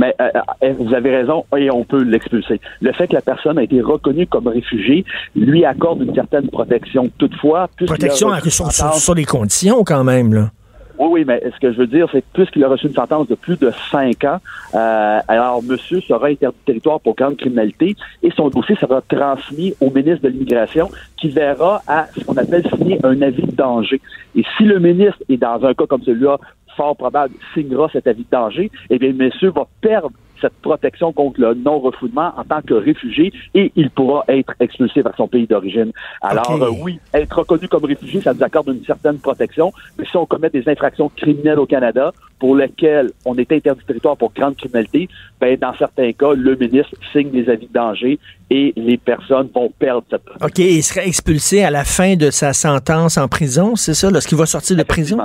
[0.01, 0.31] Mais euh,
[0.63, 2.59] euh, vous avez raison, et on peut l'expulser.
[2.81, 5.05] Le fait que la personne a été reconnue comme réfugiée
[5.37, 7.11] lui accorde une certaine protection.
[7.19, 10.51] Toutefois, protection sur, sur, les conditions quand même là.
[10.99, 13.29] Oui, oui, mais ce que je veux dire, c'est que puisqu'il a reçu une sentence
[13.29, 14.39] de plus de cinq ans,
[14.75, 19.75] euh, alors monsieur sera interdit de territoire pour grande criminalité et son dossier sera transmis
[19.81, 24.01] au ministre de l'Immigration qui verra à ce qu'on appelle signer un avis de danger.
[24.35, 26.39] Et si le ministre est dans un cas comme celui-là
[26.76, 31.40] fort probable, signera cet avis de danger, eh bien, monsieur va perdre cette protection contre
[31.40, 35.92] le non-refoulement en tant que réfugié et il pourra être expulsé vers son pays d'origine.
[36.22, 40.16] Alors euh, oui, être reconnu comme réfugié, ça nous accorde une certaine protection, mais si
[40.16, 44.33] on commet des infractions criminelles au Canada pour lesquelles on est interdit de territoire pour
[44.33, 45.09] grande criminalité,
[45.40, 49.70] ben dans certains cas, le ministre signe des avis de danger et les personnes vont
[49.78, 50.46] perdre cette protection.
[50.46, 54.38] OK, il serait expulsé à la fin de sa sentence en prison, c'est ça, lorsqu'il
[54.38, 55.18] va sortir de prison?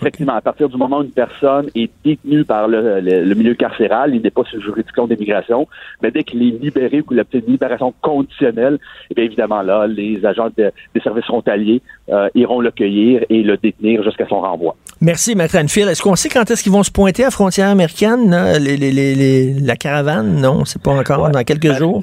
[0.00, 4.22] Effectivement, à partir du moment où une personne est détenue par le, milieu carcéral, il
[4.22, 5.66] n'est pas sous juridiction d'immigration,
[6.02, 8.78] mais dès qu'il est libéré ou qu'il a une libération conditionnelle,
[9.10, 13.56] eh bien évidemment là, les agents des services frontaliers euh, iront le cueillir et le
[13.56, 14.76] détenir jusqu'à son renvoi.
[15.00, 15.88] Merci, Maître Anfield.
[15.88, 20.40] Est-ce qu'on sait quand est-ce qu'ils vont se pointer à la frontière américaine, la caravane?
[20.40, 22.02] Non, c'est pas encore, dans quelques ben, jours?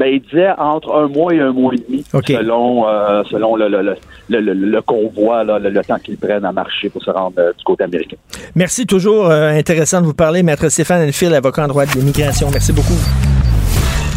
[0.00, 3.68] Ben, il disait entre un mois et un mois et demi, selon, euh, selon le,
[3.68, 3.82] le,
[4.30, 7.62] le, le convoi, là, le, temps qu'ils prennent à marcher pour se rendre euh, du
[7.64, 8.16] côté américain.
[8.54, 12.48] Merci, toujours euh, intéressant de vous parler, Maître Stéphane Enfield, avocat en droit de l'immigration.
[12.50, 12.96] Merci beaucoup.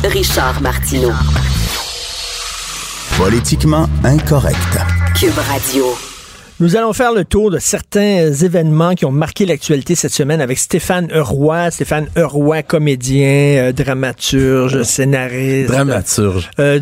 [0.06, 1.12] Richard Martineau.
[3.18, 4.80] Politiquement incorrect.
[5.20, 6.13] Cube Radio.
[6.64, 10.58] Nous allons faire le tour de certains événements qui ont marqué l'actualité cette semaine avec
[10.58, 11.70] Stéphane Roy.
[11.72, 15.68] Stéphane Roy, comédien, euh, dramaturge, scénariste.
[15.70, 16.50] Dramaturge.
[16.60, 16.80] Euh,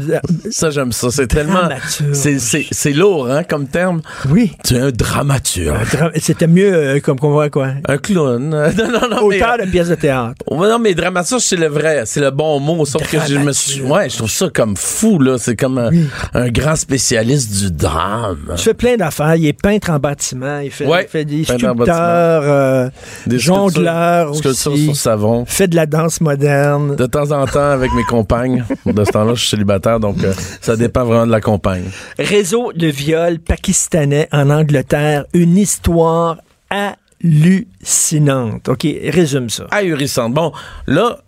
[0.52, 1.10] Ça, j'aime ça.
[1.10, 1.64] C'est tellement.
[1.64, 2.68] Dramaturge.
[2.72, 4.02] C'est, lourd, hein, comme terme.
[4.30, 4.52] oui.
[4.64, 5.90] Tu es un dramaturge.
[5.90, 7.70] Dra- C'était mieux euh, comme qu'on voit quoi.
[7.88, 8.50] Un clown.
[8.50, 9.28] non, non, non.
[9.30, 10.36] mais- Auteur de pièces de théâtre.
[10.52, 12.86] Non, mais dramaturge, c'est le vrai, c'est le bon mot.
[12.86, 15.38] Sauf que je me suis, ouais, je trouve ça comme fou, là.
[15.40, 15.90] C'est comme un,
[16.36, 18.38] un grand spécialiste du drame.
[18.52, 19.36] Il fait plein d'affaires.
[19.38, 20.60] Il est peintre en bâtiment.
[20.60, 22.90] Il fait, Ouais, il fait des sculpteurs, euh,
[23.26, 24.86] Des jongleurs sculptures- aussi.
[24.86, 25.46] sur savon.
[25.46, 26.96] fait de la danse moderne.
[26.96, 28.66] De temps en temps, avec mes compagnes.
[28.86, 31.86] De ce temps-là, je suis célibataire, donc euh, ça dépend vraiment de la compagne.
[32.20, 35.26] Réseau de viol pakistanais en Angleterre.
[35.34, 36.38] Une histoire
[36.70, 38.68] hallucinante.
[38.70, 39.68] OK, résume ça.
[39.72, 40.30] Ahurissant.
[40.30, 40.52] Bon,
[40.88, 41.20] là,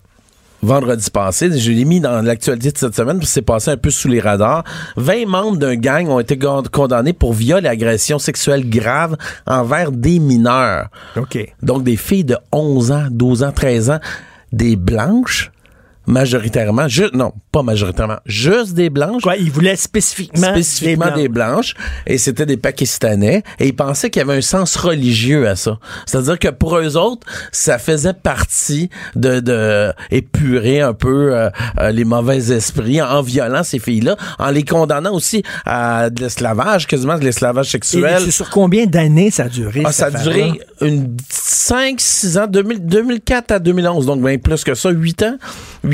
[0.64, 3.90] vendredi passé, je l'ai mis dans l'actualité de cette semaine, puis c'est passé un peu
[3.90, 4.64] sous les radars.
[4.96, 9.92] 20 membres d'un gang ont été con- condamnés pour viol et agression sexuelle grave envers
[9.92, 10.88] des mineurs.
[11.16, 11.38] OK.
[11.62, 14.00] Donc, des filles de 11 ans, 12 ans, 13 ans,
[14.52, 15.50] des blanches,
[16.06, 19.22] majoritairement, ju- non, pas majoritairement, juste des blanches.
[19.22, 21.50] Quoi, il voulait spécifiquement, spécifiquement des des Blancs.
[21.52, 21.74] blanches
[22.06, 25.78] et c'était des Pakistanais et ils pensaient qu'il y avait un sens religieux à ça.
[26.06, 31.90] C'est-à-dire que pour eux autres, ça faisait partie de, de épurer un peu euh, euh,
[31.90, 37.18] les mauvais esprits en violant ces filles-là, en les condamnant aussi à de l'esclavage, quasiment
[37.18, 38.32] de l'esclavage Et sexuel.
[38.32, 39.82] sur combien d'années ça a duré?
[39.84, 44.64] Ah, ça a duré une 5, 6 ans, 2000 2004 à 2011, donc bien plus
[44.64, 45.36] que ça, 8 ans.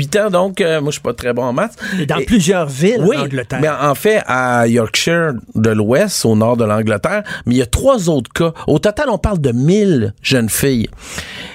[0.01, 1.75] 8 ans, donc, euh, moi, je suis pas très bon en maths.
[1.99, 3.59] Et dans Et- plusieurs villes oui, en Angleterre.
[3.61, 7.65] mais en fait, à Yorkshire de l'Ouest, au nord de l'Angleterre, mais il y a
[7.65, 8.51] trois autres cas.
[8.67, 10.89] Au total, on parle de 1000 jeunes filles.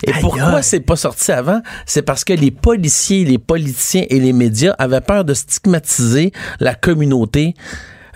[0.06, 1.60] Et Aïe, pourquoi c'est pas sorti avant?
[1.86, 6.74] C'est parce que les policiers, les politiciens et les médias avaient peur de stigmatiser la
[6.74, 7.54] communauté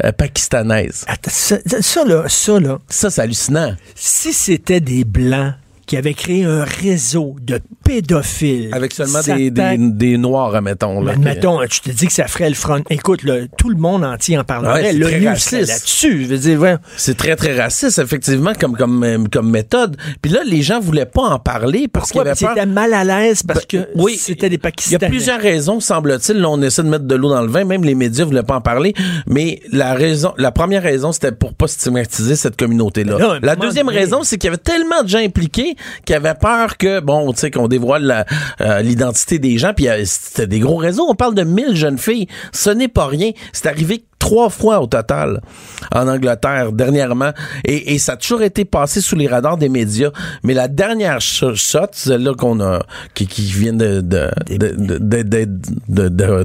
[0.05, 1.05] euh, pakistanaise.
[1.09, 3.75] Attends, ça, ça, là, ça, là, Ça, c'est hallucinant.
[3.95, 5.53] si c'était des Blancs
[5.91, 8.69] qui avaient créé un réseau de pédophiles...
[8.71, 11.03] Avec seulement des, des, des noirs, admettons.
[11.03, 12.85] Là, Admettons, tu te dis que ça ferait le front.
[12.91, 14.83] Écoute, là, tout le monde entier en parlerait.
[14.83, 16.23] Ouais, le là-dessus.
[16.23, 16.77] Je veux dire, ouais.
[16.97, 19.97] C'est très, très raciste, effectivement, comme, comme, euh, comme méthode.
[20.23, 22.31] Puis là, les gens voulaient pas en parler parce qu'il y Pourquoi?
[22.31, 22.51] avait peur...
[22.55, 25.09] C'était mal à l'aise parce que Ben, oui, c'était des Il y a Pakistanais.
[25.09, 26.39] plusieurs raisons, semble-t-il.
[26.39, 27.65] Là, on essaie de mettre de l'eau dans le vin.
[27.65, 28.95] Même les médias voulaient pas en parler.
[29.27, 33.41] Mais la raison, la première raison, c'était pour pas stigmatiser cette communauté-là.
[33.43, 35.75] La deuxième raison, c'est qu'il y avait tellement de gens impliqués
[36.05, 38.25] qui avaient peur que, bon, tu sais, qu'on dévoile
[38.61, 39.73] euh, l'identité des gens.
[39.75, 41.07] Puis euh, c'était des gros réseaux.
[41.09, 42.27] On parle de 1000 jeunes filles.
[42.53, 43.31] Ce n'est pas rien.
[43.53, 45.41] C'est arrivé trois fois au total
[45.95, 47.31] en Angleterre dernièrement
[47.65, 50.11] et, et ça a toujours été passé sous les radars des médias
[50.45, 52.81] mais la dernière sh- shot celle-là qu'on a
[53.15, 56.45] qui, qui vient de de de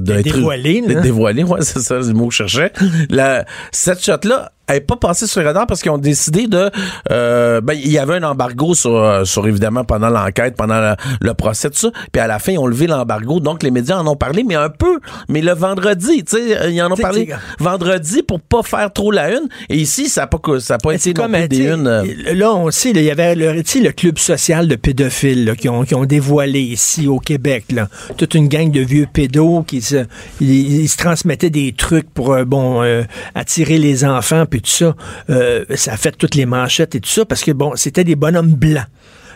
[1.02, 2.72] dévoilée, ouais c'est ça le mot que je cherchais
[3.10, 4.26] la cette shot
[4.68, 6.70] là elle est pas passée sur les radars parce qu'ils ont décidé de
[7.10, 10.94] euh, ben il y avait un embargo sur euh, sur évidemment pendant l'enquête pendant le,
[11.20, 13.98] le procès tout ça puis à la fin ils ont levé l'embargo donc les médias
[13.98, 14.98] en ont parlé mais un peu
[15.28, 19.30] mais le vendredi tu sais ils en ont parlé vendredi pour pas faire trop la
[19.30, 19.48] une.
[19.68, 21.86] Et ici, ça n'a pas, ça a pas été non comme, plus euh, des unes.
[21.86, 25.68] euh, Là, on sait, il y avait le, le club social de pédophiles là, qui,
[25.68, 27.64] ont, qui ont dévoilé ici au Québec.
[27.72, 27.88] Là.
[28.16, 30.06] Toute une gang de vieux pédos qui se,
[30.40, 33.02] ils, ils se transmettaient des trucs pour euh, bon euh,
[33.34, 34.94] attirer les enfants puis tout ça.
[35.30, 38.16] Euh, ça a fait toutes les manchettes et tout ça parce que bon, c'était des
[38.16, 38.86] bonhommes blancs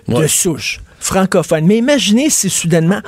[0.09, 1.67] de souche, francophones.
[1.67, 3.01] Mais imaginez si soudainement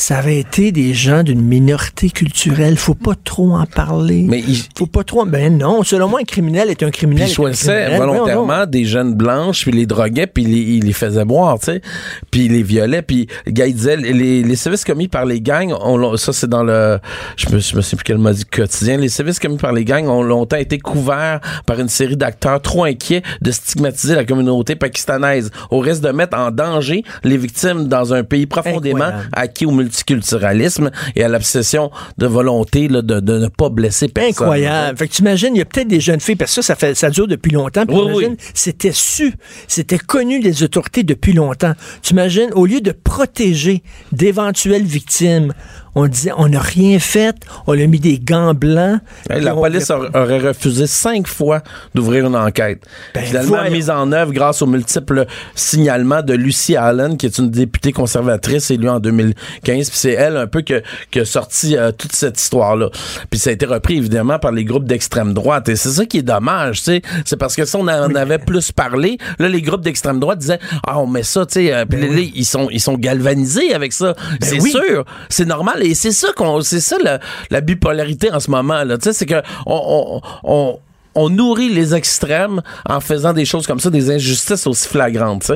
[0.00, 2.76] ça avait été des gens d'une minorité culturelle.
[2.76, 4.24] Faut pas trop en parler.
[4.28, 5.24] Mais ils- faut pas trop.
[5.24, 7.28] Ben non, selon moi, un criminel est un Puis criminel.
[7.28, 7.56] criminel.
[7.96, 8.14] Voyons donc.
[8.14, 11.82] volontairement des jeunes blanches, puis les droguaient, puis les, ils les faisaient boire, tu sais.
[12.30, 15.40] Puis ils les violaient, puis le gars, il disait, les, les services commis par les
[15.40, 16.98] gangs, on, ça c'est dans le,
[17.36, 19.84] je me, je me sais plus quel m'a dit quotidien, les services commis par les
[19.84, 24.76] gangs ont longtemps été couverts par une série d'acteurs trop inquiets de stigmatiser la communauté
[24.76, 29.28] pakistanaise, au risque de mettre en danger les victimes dans un pays profondément Incroyable.
[29.32, 34.30] acquis au multiculturalisme et à l'obsession de volonté là, de, de ne pas blesser personne.
[34.30, 34.98] Incroyable.
[34.98, 36.76] Fait que tu imagines, il y a peut-être des jeunes filles, parce que ça, ça,
[36.76, 37.84] fait, ça dure depuis longtemps.
[37.88, 38.36] Oui, oui.
[38.54, 39.34] c'était su,
[39.66, 41.72] c'était connu des autorités depuis longtemps.
[42.02, 45.54] Tu imagines, au lieu de protéger d'éventuelles victimes,
[45.94, 47.34] on disait, on n'a rien fait,
[47.66, 49.00] on a mis des gants blancs.
[49.28, 51.62] La on- police aurait refusé cinq fois
[51.94, 52.82] d'ouvrir une enquête.
[53.14, 53.72] Ben, Finalement, voyons.
[53.72, 58.70] mise en œuvre grâce aux multiples signalements de Lucy Allen, qui est une députée conservatrice
[58.70, 59.90] élue en 2015.
[59.90, 62.88] Puis c'est elle un peu que- qui a sorti euh, toute cette histoire-là.
[63.30, 65.68] Puis ça a été repris évidemment par les groupes d'extrême droite.
[65.68, 67.02] Et c'est ça qui est dommage, tu sais.
[67.24, 70.60] C'est parce que si on en avait plus parlé, là, les groupes d'extrême droite disaient,
[70.86, 71.72] ah, on met ça, tu sais.
[71.74, 74.14] euh, là, ils sont, ils sont galvanisés avec ça.
[74.42, 74.70] c'est Ben oui.
[74.70, 75.04] sûr.
[75.28, 75.77] C'est normal.
[75.82, 78.98] Et c'est ça qu'on, c'est ça la, la bipolarité en ce moment, là.
[78.98, 80.78] Tu sais, c'est que on, on, on
[81.14, 85.50] on nourrit les extrêmes en faisant des choses comme ça, des injustices aussi flagrantes.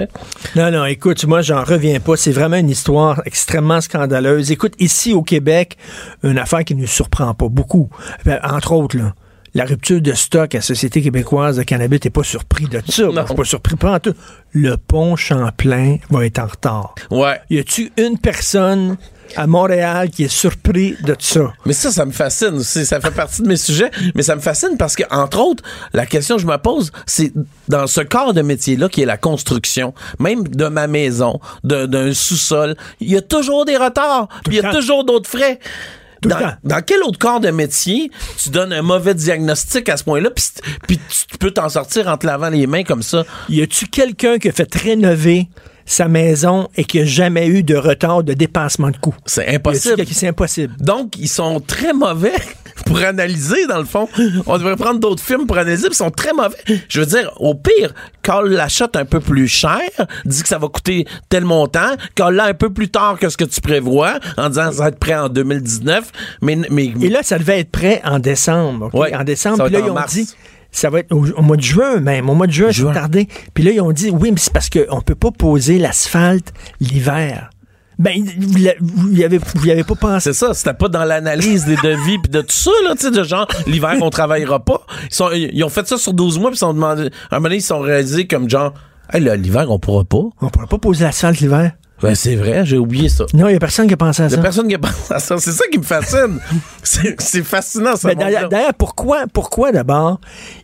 [0.56, 2.16] Non, non, écoute, moi, j'en reviens pas.
[2.16, 4.50] C'est vraiment une histoire extrêmement scandaleuse.
[4.50, 5.76] Écoute, ici au Québec,
[6.24, 7.90] une affaire qui ne nous surprend pas beaucoup.
[8.24, 9.14] Ben, entre autres, là.
[9.54, 13.02] La rupture de stock à la Société québécoise de cannabis, t'es pas surpris de ça.
[13.04, 13.22] Non.
[13.22, 14.14] T'es pas surpris pas en tout.
[14.52, 16.94] Le pont Champlain va être en retard.
[17.10, 17.38] Ouais.
[17.50, 18.96] Y a-tu une personne
[19.36, 21.52] à Montréal qui est surpris de ça?
[21.66, 22.86] Mais ça, ça me fascine aussi.
[22.86, 23.90] Ça fait partie de mes sujets.
[24.14, 27.32] Mais ça me fascine parce que, entre autres, la question que je me pose, c'est
[27.68, 32.76] dans ce corps de métier-là qui est la construction, même de ma maison, d'un sous-sol,
[33.00, 34.28] il y a toujours des retards.
[34.46, 35.58] Il y a toujours d'autres frais.
[36.22, 41.00] Dans, quel autre corps de métier tu donnes un mauvais diagnostic à ce point-là, puis
[41.28, 43.24] tu peux t'en sortir en te lavant les mains comme ça?
[43.48, 45.48] Y a-tu quelqu'un qui a fait rénover
[45.92, 49.14] sa maison et qui a jamais eu de retard de dépassement de coûts?
[49.26, 49.96] C'est impossible.
[49.96, 50.74] quelqu'un- C'est impossible.
[50.80, 52.32] Donc, ils sont très mauvais
[52.86, 54.08] pour analyser, dans le fond.
[54.46, 56.56] On devrait prendre d'autres films pour analyser, ils sont très mauvais.
[56.88, 59.80] Je veux dire, au pire, quand l'achète un peu plus cher,
[60.24, 63.36] dit que ça va coûter tel montant, quand là un peu plus tard que ce
[63.36, 66.56] que tu prévois, en disant ça va être prêt en 2019, mais...
[66.70, 68.86] mais Et là, ça devait être prêt en décembre.
[68.92, 68.94] OK?
[69.00, 70.12] Ouais, en décembre, puis là, ils ont mars.
[70.14, 70.28] dit.
[70.72, 72.28] Ça va être au, au mois de juin même.
[72.30, 72.92] Au mois de juin, c'est Juin.
[72.92, 73.28] tardé.
[73.54, 77.50] Puis là, ils ont dit, oui, mais c'est parce qu'on peut pas poser l'asphalte l'hiver.
[77.98, 80.32] Ben, vous l'a- vous y avez, pas pensé.
[80.32, 83.10] C'est ça, c'était pas dans l'analyse des devis puis de tout ça, là, tu sais,
[83.10, 84.80] de genre, l'hiver, on travaillera pas.
[85.10, 87.38] Ils, sont, ils ont fait ça sur 12 mois puis ils sont demandé, à un
[87.38, 88.72] moment donné, ils sont réalisés comme genre,
[89.12, 90.22] hey, l'hiver, on pourra pas.
[90.40, 91.72] On pourra pas poser l'asphalte l'hiver.
[92.00, 93.26] Ben, c'est vrai, j'ai oublié ça.
[93.32, 94.40] Non, il y a personne qui a pensé à Il y ça.
[94.40, 95.36] a personne qui pense à ça.
[95.38, 96.40] C'est ça qui me fascine.
[96.82, 98.08] c'est fascinant, ça.
[98.08, 100.18] Mais d'ailleurs, d'ailleurs, pourquoi, pourquoi d'abord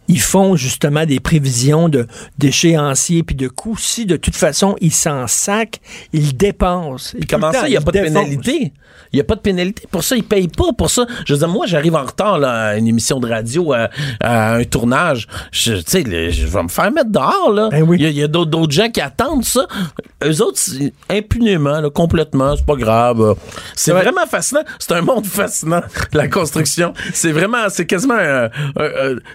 [0.08, 2.06] ils font justement des prévisions de
[2.38, 5.66] d'échéanciers puis de coûts si de toute façon ils s'en sacent,
[6.12, 7.16] ils dépensent.
[7.28, 8.14] Comment ça, il n'y a pas de défoncent.
[8.24, 8.72] pénalité?
[9.12, 9.84] Il n'y a pas de pénalité.
[9.90, 10.72] Pour ça, ils payent pas.
[10.76, 13.72] Pour ça, je veux dire, moi, j'arrive en retard là, à une émission de radio,
[13.72, 13.88] à,
[14.20, 15.26] à un tournage.
[15.50, 17.68] Je- Tu sais, je vais me faire mettre dehors, là.
[17.70, 17.96] Ben oui.
[18.00, 19.66] Il y a, d'autres, gens qui attendent ça.
[20.24, 20.60] Eux autres,
[21.08, 23.34] impunément, là, complètement, c'est pas grave.
[23.74, 24.62] C'est vraiment fascinant.
[24.78, 25.80] C'est un monde fascinant,
[26.12, 26.92] la construction.
[27.14, 28.16] C'est vraiment, c'est quasiment,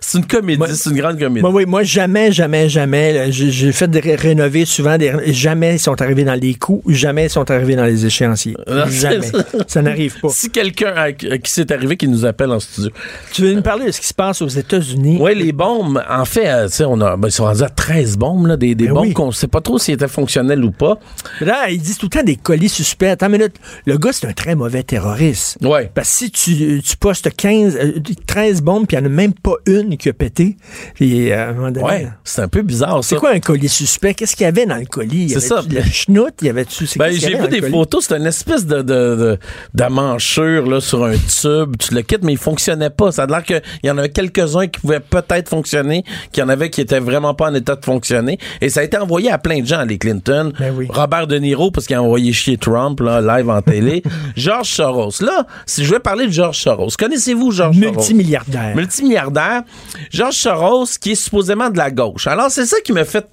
[0.01, 1.41] c'est une comédie, c'est une grande comédie.
[1.41, 3.13] Moi, oui, moi, jamais, jamais, jamais.
[3.13, 4.97] là, J'ai fait des ré- rénover souvent.
[4.97, 8.56] Des, jamais ils sont arrivés dans les coûts, jamais ils sont arrivés dans les échéanciers.
[8.67, 9.28] Non, c'est jamais.
[9.28, 9.43] ça.
[9.67, 10.30] Ça n'arrive pas.
[10.30, 12.91] Si quelqu'un à, à qui c'est arrivé qui nous appelle en studio.
[13.32, 15.17] Tu veux nous parler de ce qui se passe aux États-Unis?
[15.19, 18.47] Oui, les bombes, en fait, euh, on a, ben, ils sont rendus à 13 bombes,
[18.47, 19.13] là, des, des Ben bombes oui.
[19.13, 20.99] qu'on sait pas trop s'ils étaient fonctionnelles ou pas.
[21.41, 23.08] Là, ils disent tout le temps des colis suspects.
[23.08, 23.56] Attends une minute.
[23.86, 25.58] Le gars, c'est un très mauvais terroriste.
[25.62, 25.89] Ouais.
[25.93, 27.91] Parce que si tu, tu postes 15, euh,
[28.28, 30.52] 13 bombes, puis il n'y en a même pas une qui a pété,
[30.99, 33.09] et, euh, à un moment donné, Ouais, c'est un peu bizarre, ça.
[33.09, 34.13] C'est quoi un colis suspect?
[34.13, 35.29] Qu'est-ce qu'il y avait dans le colis?
[35.29, 35.61] C'est ça.
[35.69, 37.71] Le schnout, il y c'est Ben, qu'est-ce qu'il y j'ai avait vu des colis?
[37.71, 39.39] photos, c'était une espèce de, de, de,
[39.73, 41.75] d'amanchure, là, sur un tube.
[41.77, 43.11] Tu le quittes, mais il fonctionnait pas.
[43.11, 46.49] Ça a l'air qu'il y en avait quelques-uns qui pouvaient peut-être fonctionner, qu'il y en
[46.49, 48.37] avait qui étaient vraiment pas en état de fonctionner.
[48.61, 50.51] Et ça a été envoyé à plein de gens, les Clinton.
[50.59, 50.87] Ben oui.
[50.89, 54.03] Robert De Niro, parce qu'il a envoyé chier Trump, là, live en télé.
[54.35, 55.21] George Soros.
[55.21, 57.91] Là, si je vais parler de George Soros, connaissez-vous George Soros?
[57.95, 58.75] Multimilliardaire.
[58.75, 59.63] multimilliardaire,
[60.11, 62.27] George Soros, qui est supposément de la gauche.
[62.27, 63.25] Alors, c'est ça qui me fait,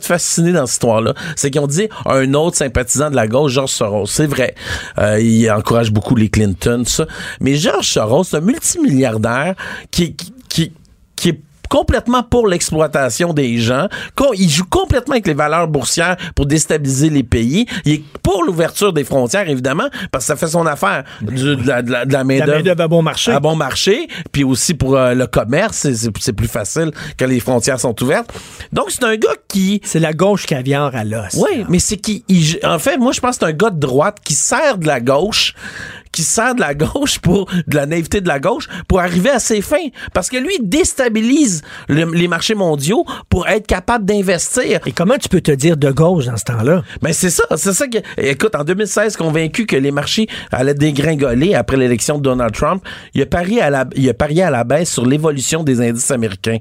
[0.00, 1.14] fasciner dans cette histoire-là.
[1.36, 4.06] C'est qu'ils ont dit un autre sympathisant de la gauche, George Soros.
[4.06, 4.54] C'est vrai.
[4.98, 7.06] Euh, il encourage beaucoup les Clinton, ça.
[7.40, 9.54] Mais George Soros, un multimilliardaire
[9.90, 10.16] qui,
[10.48, 10.72] qui
[11.28, 11.40] est
[11.78, 13.88] complètement pour l'exploitation des gens.
[14.34, 17.66] Il joue complètement avec les valeurs boursières pour déstabiliser les pays.
[17.84, 21.66] Il est pour l'ouverture des frontières, évidemment, parce que ça fait son affaire du- de
[21.66, 23.32] la, de la, de la La main-d'œuvre à bon marché.
[23.32, 27.80] à bon marché, puis aussi pour euh, le commerce, c'est- plus facile quand les frontières
[27.80, 28.32] sont ouvertes.
[28.72, 31.34] Donc c'est un gars qui C'est la gauche caviar à l'os.
[31.34, 32.24] oui, mais c'est qui
[32.64, 35.00] en fait moi je pense que c'est un gars de droite qui sert de la
[35.00, 35.54] gauche
[36.14, 39.38] qui sert de la gauche pour de la naïveté de la gauche pour arriver à
[39.38, 44.80] ses fins parce que lui il déstabilise le- les marchés mondiaux pour être capable d'investir.
[44.86, 46.82] Et comment tu peux te dire de gauche dans ce temps-là?
[47.02, 51.54] Ben c'est ça, c'est ça que écoute en 2016 convaincu que les marchés allaient dégringoler
[51.54, 52.82] après l'élection de Donald Trump,
[53.14, 56.10] il a parié à la il a parié à la baisse sur l'évolution des indices
[56.10, 56.58] américains.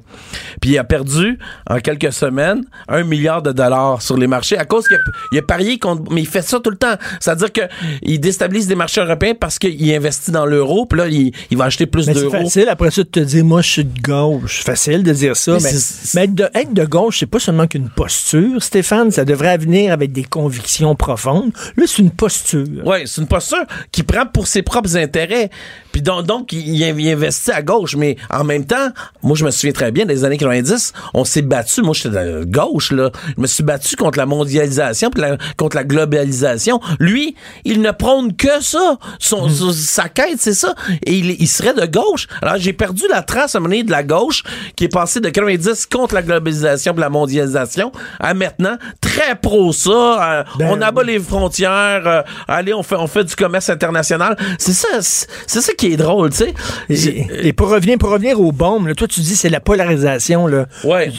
[0.62, 1.38] Puis il a perdu
[1.70, 5.00] en quelques semaines un milliard de dollars sur les marchés à cause qu'il a,
[5.32, 7.62] il a parié contre mais il fait ça tout le temps, c'est-à-dire que
[8.02, 11.66] il déstabilise les marchés européens parce qu'il investit dans l'euro, puis là il, il va
[11.66, 12.32] acheter plus Mais c'est d'euros.
[12.32, 14.64] facile après ça de te dire, moi, je suis de gauche.
[14.64, 15.56] Facile de dire ça.
[15.56, 19.12] Mais Mais, c'est- mais être, de, être de gauche, c'est pas seulement qu'une posture, Stéphane.
[19.12, 21.52] Ça devrait venir avec des convictions profondes.
[21.76, 22.64] Là, c'est une posture.
[22.86, 25.50] Oui, c'est une posture qui prend pour ses propres intérêts.
[25.94, 28.90] Puis donc, donc il, il investit à gauche, mais en même temps,
[29.22, 32.44] moi, je me souviens très bien, des années 90, on s'est battu, moi, j'étais de
[32.44, 33.12] gauche, là.
[33.38, 36.82] Je me suis battu contre la mondialisation, puis la- contre la globalisation.
[37.00, 38.98] Lui, il ne prône que ça.
[39.20, 40.76] Son, son- sa quête, c'est ça.
[41.06, 42.28] Et il, il serait de gauche.
[42.42, 44.44] Alors, j'ai perdu la trace à un moment donné de la gauche,
[44.76, 49.72] qui est passée de 90 contre la globalisation puis la mondialisation, à maintenant très pro
[49.72, 49.92] ça.
[49.92, 52.02] euh, Ben on abat les frontières.
[52.08, 54.36] euh, allez, on fait, on fait du commerce international.
[54.58, 56.46] C'est ça, c'est ça qui est drôle, tu
[56.90, 57.26] sais.
[57.44, 60.48] Et pour revenir, pour revenir aux bombes, là, toi, tu dis c'est la polarisation.
[60.48, 60.68] Là.
[60.84, 61.12] Ouais.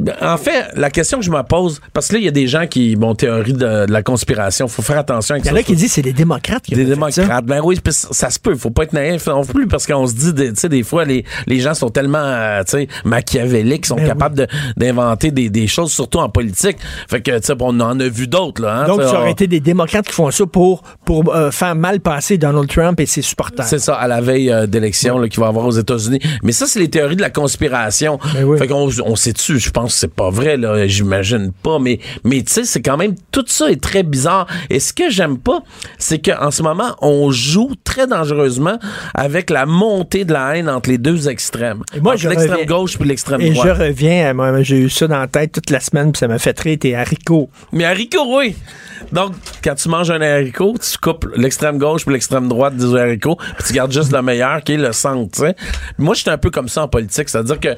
[0.00, 2.32] Ben, En fait, la question que je me pose, parce que là, il y a
[2.32, 5.50] des gens qui, bon, théorie de, de la conspiration, faut faire attention avec Il y
[5.50, 5.60] en ça.
[5.60, 6.90] a qui disent c'est les démocrates qui des ça.
[6.94, 7.44] démocrates.
[7.44, 8.54] Ben oui, ça se peut.
[8.54, 11.24] Faut pas être naïf non plus parce qu'on se dit, tu sais, des fois, les,
[11.46, 15.92] les gens sont tellement, euh, tu sais, machiavéliques, sont Ben capables d'inventer des, des choses,
[15.92, 16.76] surtout en politique.
[17.08, 18.74] Fait que, tu sais, on en a vu d'autres, là.
[18.82, 21.74] hein, Donc, ça aurait on- été des démocrates qui font ça pour, pour euh, faire
[21.74, 23.64] mal passer Donald Trump et ses supporters.
[23.66, 26.18] C'est ça, à la veille euh, d'élection là, qu'il va y avoir aux États-Unis.
[26.42, 28.18] Mais ça, c'est les théories de la conspiration.
[28.34, 28.58] Ben oui.
[28.58, 31.78] Fait qu'on on sait dessus, je pense que c'est pas vrai, là, j'imagine pas.
[31.78, 34.46] Mais, mais tu sais, c'est quand même, tout ça est très bizarre.
[34.70, 35.60] Et ce que j'aime pas,
[35.98, 38.78] c'est qu'en ce moment, on joue très dangereusement
[39.14, 41.82] avec la montée de la haine entre les deux extrêmes.
[41.94, 43.68] Et moi, l'extrême reviens- gauche puis l'extrême Et droite.
[43.76, 46.28] je reviens, à moi, j'ai eu ça dans la tête toute la semaine, puis ça
[46.28, 47.50] m'a fait rire, tes haricots.
[47.72, 48.54] Mais haricots, oui.
[49.12, 49.32] Donc,
[49.62, 53.64] quand tu manges un haricot, tu coupes l'extrême gauche puis l'extrême droite des haricots, puis
[53.66, 55.54] tu gardes juste le meilleur qui est le centre, tu sais.
[55.98, 57.68] Moi, j'étais un peu comme ça en politique, c'est-à-dire que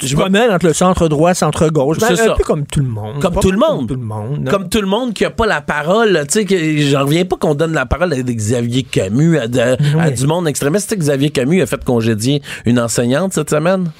[0.00, 1.98] Je je me promène entre le centre droit, centre gauche.
[1.98, 2.34] Ben, un ça.
[2.34, 3.20] peu comme tout le monde.
[3.20, 3.88] comme tout le monde.
[3.88, 4.38] tout le monde.
[4.44, 4.50] non.
[4.50, 7.54] Comme tout le monde qui a pas la parole, tu sais, j'en reviens pas qu'on
[7.54, 9.76] donne la parole à Xavier Camus, à, de- à
[10.08, 10.14] Oui.
[10.14, 10.86] du monde extrémiste.
[10.88, 13.90] Tu sais que Xavier Camus a fait congédier une enseignante cette semaine.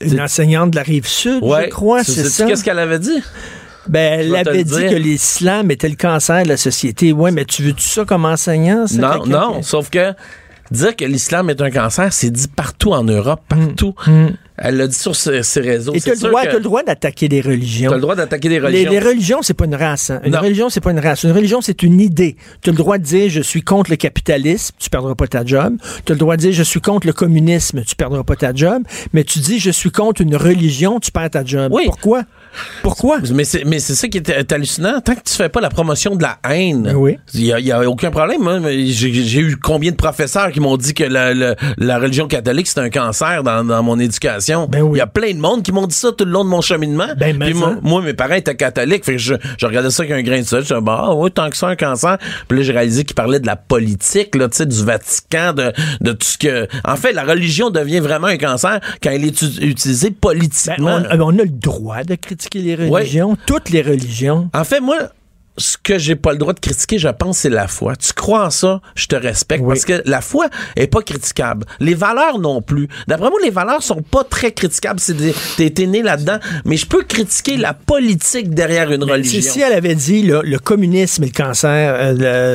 [0.00, 2.46] Une enseignante de la rive sud, je crois, c'est ça?
[2.46, 3.22] Qu'est-ce qu'elle avait dit?
[3.88, 7.12] Ben, elle avait dit que l'islam était le cancer de la société.
[7.12, 8.86] Ouais, mais tu veux-tu ça comme enseignant?
[8.86, 10.12] ça, Non, non, sauf que
[10.70, 13.94] dire que l'islam est un cancer, c'est dit partout en Europe, partout.
[14.64, 15.92] Elle l'a dit sur ses, ses réseaux.
[15.92, 15.96] Mm.
[15.96, 17.90] Et tu as le droit, que t'as le droit d'attaquer des religions.
[17.90, 18.90] t'as le droit d'attaquer des Les, religions.
[18.92, 20.10] les religions, c'est pas une race.
[20.10, 20.20] hein.
[20.24, 20.40] Une Non.
[20.40, 21.24] religion, c'est pas une race.
[21.24, 22.36] Une religion, c'est une idée.
[22.62, 25.44] Tu as le droit de dire je suis contre le capitalisme, tu perdras pas ta
[25.44, 25.74] job.
[26.04, 28.54] Tu as le droit de dire je suis contre le communisme, tu perdras pas ta
[28.54, 28.82] job.
[29.12, 31.72] Mais tu dis je suis contre une religion, tu perds ta job.
[31.74, 31.82] Oui.
[31.86, 32.22] Pourquoi?
[32.82, 33.18] Pourquoi?
[33.34, 35.00] Mais c'est, mais c'est ça qui est, hallucinant.
[35.00, 37.18] Tant que tu fais pas la promotion de la haine, Oui.
[37.34, 38.46] il y a, aucun problème.
[38.46, 38.60] hein.
[38.64, 42.66] J'ai, j'ai eu combien de professeurs qui m'ont dit que la, la- la religion catholique
[42.66, 44.66] c'est un cancer dans, dans mon éducation?
[44.70, 44.96] Ben oui.
[44.96, 46.60] Il y a plein de monde qui m'ont dit ça tout le long de mon
[46.60, 47.08] cheminement.
[47.16, 49.04] Ben, Puis moi, mes parents étaient catholiques.
[49.04, 50.60] Fait que je, je regardais ça avec un grain de sel.
[50.60, 52.18] Je disais, bah, ah, tant que ça, un cancer.
[52.48, 56.26] Puis là, j'ai réalisé qu'ils parlaient de la politique, là, du Vatican, de, de tout
[56.26, 56.68] ce que.
[56.84, 61.00] En fait, la religion devient vraiment un cancer quand elle est utilisée Ben, politiquement.
[61.10, 64.50] on, on a le droit de critiquer les religions, toutes les religions.
[64.54, 64.98] En fait, moi,
[65.58, 67.94] ce que j'ai pas le droit de critiquer, je pense, c'est la foi.
[67.96, 69.68] Tu crois en ça, je te respecte Oui.
[69.74, 70.46] parce que la foi
[70.76, 71.66] est pas critiquable.
[71.80, 72.88] Les valeurs non plus.
[73.06, 74.98] D'après moi, les valeurs sont pas très critiquables.
[75.00, 75.14] C'est
[75.74, 79.40] t'es né là-dedans, mais je peux critiquer la politique derrière une religion.
[79.52, 82.12] si elle avait dit là, le communisme et le cancer, euh,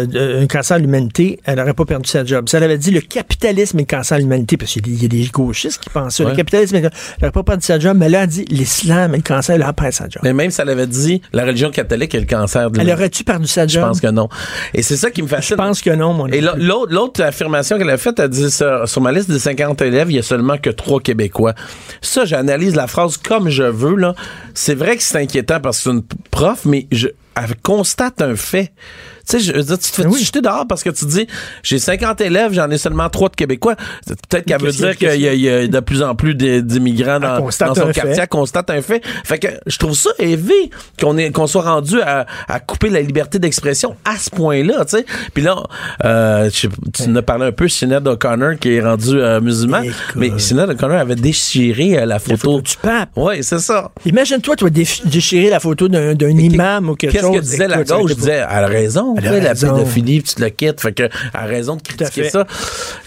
[0.08, 2.50] le- euh, un cancer à l'humanité, elle n'aurait pas perdu sa job.
[2.50, 5.08] Si elle avait dit le capitalisme et le cancer à l'humanité, parce qu'il y a
[5.08, 6.32] des- il y a des gauchistes qui pensent ça, Ouais.
[6.32, 8.46] le capitalisme, et le- elle n'aurait pas perdu sa job, mais là, elle a dit
[8.50, 10.22] l'islam et le cancer, elle a perdu sa job.
[10.24, 13.24] Mais même si elle avait dit la religion catholique est le cancer de Elle aurait-tu
[13.24, 13.84] perdu sa je job?
[13.84, 14.30] pense que non.
[14.74, 15.56] Et c'est ça qui me Je fascine.
[15.58, 19.02] pense que non, mon Et l'autre, l'autre affirmation qu'elle a faite, elle dit sur, sur
[19.02, 21.54] ma liste de 50 élèves, il y a seulement que trois Québécois.
[22.02, 24.16] Ça, j'analyse la phrase comme je veux, là.
[24.54, 28.36] C'est vrai que c'est inquiétant parce que c'est une prof, mais je, elle constate un
[28.36, 28.72] fait.
[29.30, 30.24] Tu sais, je veux dire, tu te fais Ben oui.
[30.24, 31.28] jeter dehors parce que tu dis,
[31.64, 33.76] j'ai 50 élèves, j'en ai seulement trois de Québécois.
[34.06, 37.40] Peut-être qu'elle veut Qu'est-ce dire qu'il y y, a- de plus en plus d'immigrants dans,
[37.40, 38.14] dans son quartier.
[38.14, 38.22] fait.
[38.22, 39.02] Elle constate un fait.
[39.26, 40.70] Fait que je trouve ça élevé
[41.00, 45.06] qu'on soit rendu à, à couper la liberté d'expression à ce point-là, tu sais.
[45.34, 45.62] Puis là,
[46.06, 46.70] euh, tu
[47.08, 49.96] nous as parlé un peu Sinead O'Connor qui est rendu euh, musulman, Écoute.
[50.16, 52.38] mais Sinead O'Connor avait déchiré euh, la photo.
[52.38, 53.10] photo du pape.
[53.16, 53.92] Oui, c'est ça.
[54.06, 57.36] Imagine-toi, toi, déf- déchirer la photo d'un imam ou quelque Qu'est-ce chose.
[57.36, 58.12] que disait la Écoute, gauche?
[58.12, 59.16] Je disais, elle a raison.
[59.22, 60.82] Sais, la pédophilie, puis tu le quittes.
[60.82, 62.46] Fait que, elle a raison de à critiquer ça.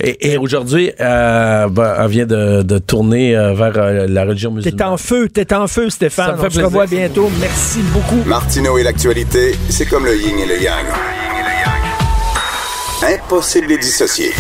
[0.01, 4.51] Et, et aujourd'hui, euh, ben, elle vient de, de tourner euh, vers euh, la religion
[4.51, 4.89] T'es musulmane.
[4.89, 6.37] en feu, t'es en feu, Ça Stéphane.
[6.37, 7.31] me fait On se revoit bientôt.
[7.41, 8.23] Merci beaucoup.
[8.27, 10.87] Martineau et l'actualité, c'est comme le yin et le yang.
[13.03, 14.31] Impossible de les dissocier.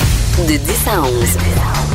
[0.46, 0.58] De 10
[0.88, 1.10] à 11.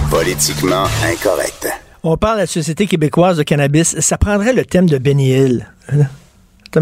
[0.09, 1.67] Politiquement incorrect.
[2.03, 3.99] On parle de la Société québécoise de cannabis.
[3.99, 5.67] Ça prendrait le thème de Benny Hill.
[5.87, 6.05] Attends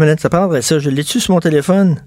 [0.06, 0.78] minute, ça prendrait ça.
[0.78, 2.02] Je l'ai-tu sur mon téléphone?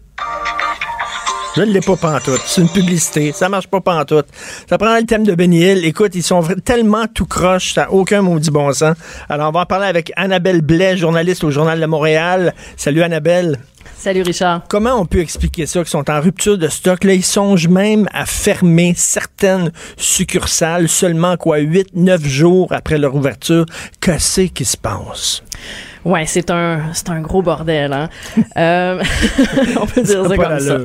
[1.57, 2.41] Je ne l'ai pas pantoute.
[2.45, 3.31] C'est une publicité.
[3.31, 4.27] Ça marche pas pantoute.
[4.69, 5.85] Ça prendrait le thème de Benny Hill.
[5.85, 8.95] Écoute, ils sont tellement tout croche, ça n'a aucun maudit bon sens.
[9.27, 12.53] Alors, on va en parler avec Annabelle Blais, journaliste au Journal de Montréal.
[12.75, 13.57] Salut, Annabelle.
[13.97, 14.65] Salut Richard.
[14.69, 17.03] Comment on peut expliquer ça, qu'ils sont en rupture de stock?
[17.03, 23.15] Là, ils songent même à fermer certaines succursales seulement, quoi, 8, 9 jours après leur
[23.15, 23.65] ouverture.
[23.99, 25.41] Qu'est-ce qui se passe?
[26.05, 27.93] Ouais, c'est un c'est un gros bordel.
[27.93, 28.09] Hein?
[28.57, 29.03] euh,
[29.81, 30.77] on peut dire ça, comme ça.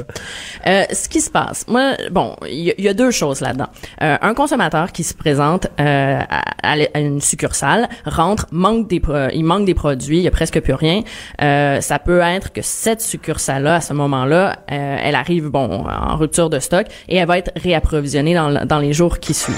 [0.67, 3.69] Euh, ce qui se passe, moi, bon, il y, a deux choses là-dedans.
[4.03, 9.03] Euh, un consommateur qui se présente euh, à, à, une succursale rentre, manque des
[9.35, 11.03] il manque des produits, il y a presque plus rien.
[11.43, 16.17] Euh, ça peut être que cette succursale-là, à ce moment-là, euh, elle arrive bon en
[16.17, 19.57] rupture de stock et elle va être réapprovisionnée dans, dans les jours qui suivent.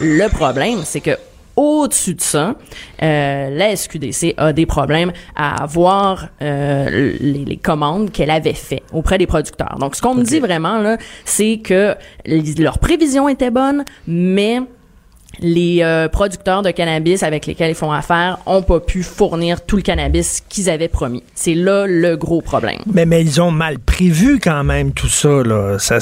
[0.00, 1.18] Le problème, c'est que
[1.56, 2.54] au-dessus de ça,
[3.02, 9.18] euh, la SQDC a des problèmes à avoir euh, les, commandes qu'elle avait fait auprès
[9.18, 9.76] des producteurs.
[9.78, 11.94] Donc, ce qu'on me dit vraiment là, c'est que
[12.26, 14.60] leurs prévisions étaient bonnes, mais
[15.40, 19.76] les euh, producteurs de cannabis avec lesquels ils font affaire ont pas pu fournir tout
[19.76, 21.22] le cannabis qu'ils avaient promis.
[21.34, 22.78] C'est là le gros problème.
[22.92, 25.42] Mais, mais ils ont mal prévu quand même tout ça.
[25.42, 25.78] Là.
[25.78, 25.98] Ça,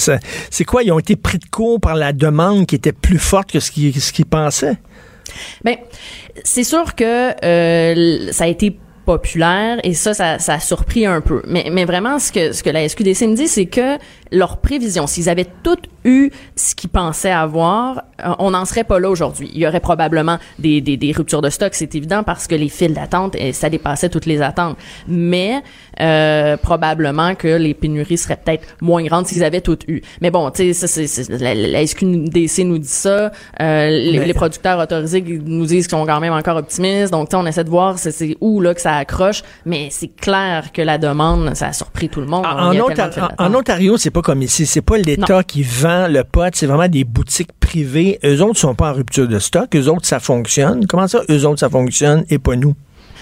[0.50, 0.82] c'est quoi?
[0.82, 3.70] Ils ont été pris de court par la demande qui était plus forte que ce
[3.70, 4.76] qu'ils, ce qu'ils pensaient?
[5.64, 5.76] Ben,
[6.44, 11.42] c'est sûr que euh, ça a été populaire et ça, ça, a surpris un peu.
[11.46, 13.98] Mais, mais vraiment, ce que, ce que la SQDC me dit, c'est que
[14.32, 18.98] leurs prévisions, s'ils avaient toutes eu ce qu'ils pensaient avoir, euh, on n'en serait pas
[18.98, 19.50] là aujourd'hui.
[19.52, 22.68] Il y aurait probablement des, des, des ruptures de stock, c'est évident, parce que les
[22.68, 24.76] files d'attente, eh, ça dépassait toutes les attentes.
[25.06, 25.62] Mais
[26.00, 30.02] euh, probablement que les pénuries seraient peut-être moins grandes s'ils avaient toutes eu.
[30.20, 33.30] Mais bon, tu sais, la, la, SQDC nous dit ça,
[33.60, 37.12] euh, les, producteurs autorisés nous disent qu'ils sont quand même encore optimistes.
[37.12, 39.42] Donc, on essaie de voir c'est, où là que ça accroche.
[39.66, 42.46] Mais c'est clair que la demande, ça a surpris tout le monde.
[42.46, 42.72] En,
[43.38, 44.66] en Ontario, c'est pas comme ici.
[44.66, 48.18] C'est pas l'État qui vend le pot, c'est vraiment des boutiques privées.
[48.24, 49.74] Eux autres sont pas en rupture de stock.
[49.76, 50.86] Eux autres, ça fonctionne.
[50.86, 52.74] Comment ça, eux autres, ça fonctionne et pas nous?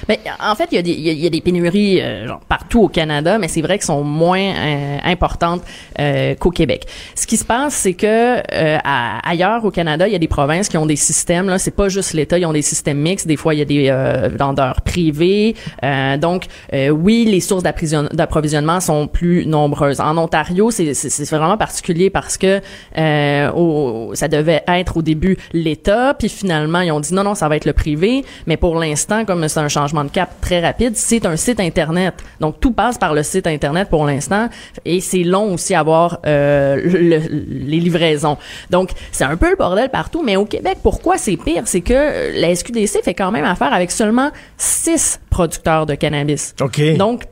[0.09, 2.89] Ben, en fait, il y, a des, y a des pénuries euh, genre, partout au
[2.89, 5.63] Canada, mais c'est vrai qu'elles sont moins euh, importantes
[5.99, 6.87] euh, qu'au Québec.
[7.15, 10.69] Ce qui se passe, c'est que euh, ailleurs au Canada, il y a des provinces
[10.69, 11.49] qui ont des systèmes.
[11.49, 13.27] Là, c'est pas juste l'État, ils ont des systèmes mixtes.
[13.27, 13.91] Des fois, il y a des
[14.37, 15.55] vendeurs privés.
[16.19, 20.01] donc, oui, les sources d'approvisionnement sont plus nombreuses.
[20.01, 22.61] En Ontario, c'est vraiment particulier parce que
[23.53, 27.49] au, ça devait être au début l'État, puis finalement, ils ont dit non, non, ça
[27.49, 28.25] va être le privé.
[28.47, 32.15] Mais pour l'instant, comme c'est un changement de cap très rapide, c'est un site Internet.
[32.41, 34.49] Donc, tout passe par le site Internet pour l'instant
[34.85, 38.39] et c'est long aussi à avoir euh, les livraisons.
[38.71, 41.63] Donc, c'est un peu le bordel partout, mais au Québec, pourquoi c'est pire?
[41.67, 46.55] C'est que la SQDC fait quand même affaire avec seulement six producteurs de cannabis.
[46.61, 46.97] OK.
[46.97, 47.25] Donc,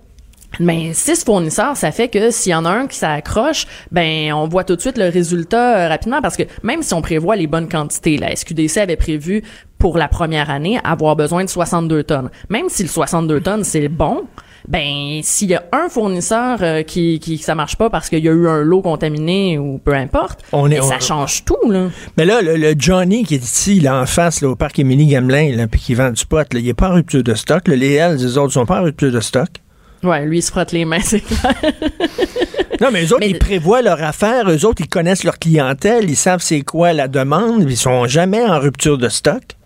[0.61, 4.49] mais six fournisseurs, ça fait que s'il y en a un qui s'accroche, ben on
[4.49, 7.47] voit tout de suite le résultat euh, rapidement parce que même si on prévoit les
[7.47, 9.43] bonnes quantités, la SQDC avait prévu
[9.79, 12.31] pour la première année avoir besoin de 62 tonnes.
[12.49, 14.25] Même si le 62 tonnes c'est bon,
[14.67, 18.29] ben s'il y a un fournisseur euh, qui qui ça marche pas parce qu'il y
[18.29, 21.89] a eu un lot contaminé ou peu importe, on est, ben, ça change tout là.
[22.17, 25.55] Mais là le, Johnny qui est ici là en face là, au parc Émilie Gamelin
[25.57, 27.95] là puis qui vend du pot, là, il est pas en rupture de stock, les
[27.95, 29.49] L, les autres sont pas en rupture de stock.
[30.03, 31.55] Ouais, lui, il se frotte les mains, c'est clair.
[32.81, 34.49] non, mais eux autres, ils prévoient leur affaire.
[34.49, 36.09] Eux autres, ils connaissent leur clientèle.
[36.09, 37.65] Ils savent c'est quoi la demande.
[37.69, 39.58] Ils sont jamais en rupture de stock.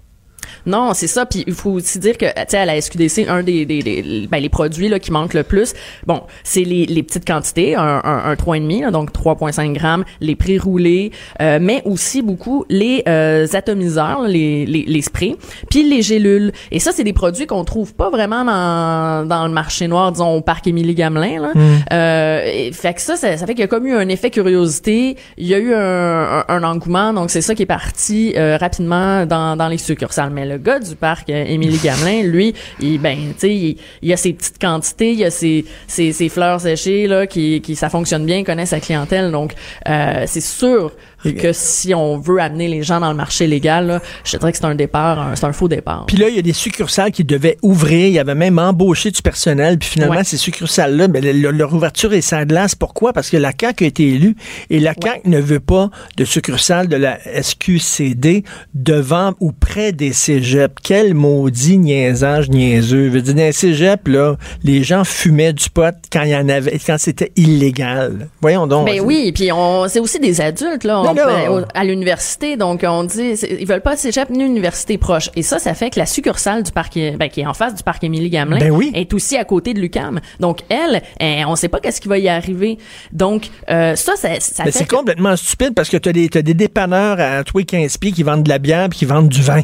[0.66, 1.26] Non, c'est ça.
[1.26, 4.42] Puis il faut aussi dire que, tu sais, à la SQDC, un des, des, ben,
[4.42, 5.74] les produits là, qui manquent le plus,
[6.06, 10.58] bon, c'est les, les petites quantités, un, un, un 3,5, donc 3,5 grammes, les prix
[10.58, 15.36] roulés, euh, mais aussi beaucoup les euh, atomiseurs, les, les, les sprays,
[15.70, 16.52] puis les gélules.
[16.70, 20.34] Et ça, c'est des produits qu'on trouve pas vraiment dans, dans le marché noir, disons,
[20.34, 21.40] au parc Émilie Gamelin.
[21.40, 21.52] Là.
[21.54, 21.60] Mm.
[21.92, 25.16] Euh, fait que ça, ça, fait qu'il y a comme eu un effet curiosité.
[25.38, 29.26] Il y a eu un, un, engouement, donc c'est ça qui est parti euh, rapidement
[29.26, 30.30] dans, dans les succursales.
[30.30, 34.12] Mais le gars du parc euh, Émilie Gamelin, lui, il ben tu sais, il, il,
[34.12, 37.88] a ses petites quantités, il a ses, ses, ses fleurs séchées là qui, qui ça
[37.88, 39.30] fonctionne bien, il connaît sa clientèle.
[39.30, 39.54] Donc
[39.88, 40.92] euh, c'est sûr
[41.24, 44.58] que si on veut amener les gens dans le marché légal, là, je dirais que
[44.58, 46.06] c'est un départ, c'est un faux départ.
[46.06, 48.06] Puis là, il y a des succursales qui devaient ouvrir.
[48.06, 49.78] Il y avait même embauché du personnel.
[49.78, 52.74] Puis finalement, ces succursales-là, ben, leur ouverture est sans glace.
[52.74, 53.12] Pourquoi?
[53.12, 54.36] Parce que la CAQ a été élue
[54.70, 58.44] et la CAQ ne veut pas de succursales de la SQCD
[58.74, 60.74] devant ou près des cégeps.
[60.82, 63.06] Quel maudit niaisage niaiseux.
[63.06, 66.36] Je veux dire, dans les cégeps, là, les gens fumaient du pot quand il y
[66.36, 68.28] en avait, quand c'était illégal.
[68.40, 68.86] Voyons donc.
[68.86, 71.11] Ben oui, puis on, c'est aussi des adultes, là.
[71.14, 72.56] Ben, à l'université.
[72.56, 75.30] Donc, on dit, ils veulent pas cégep ni université proche.
[75.36, 77.82] Et ça, ça fait que la succursale du parc, ben, qui est en face du
[77.82, 78.92] parc Émilie Gamelin, ben oui.
[78.94, 80.20] est aussi à côté de l'UCAM.
[80.40, 82.78] Donc, elle, eh, on sait pas qu'est-ce qui va y arriver.
[83.12, 86.54] Donc, euh, ça, ça, ça C'est complètement stupide parce que tu as des, as des
[86.54, 89.42] dépanneurs à tous les 15 pieds qui vendent de la bière puis qui vendent du
[89.42, 89.62] vin.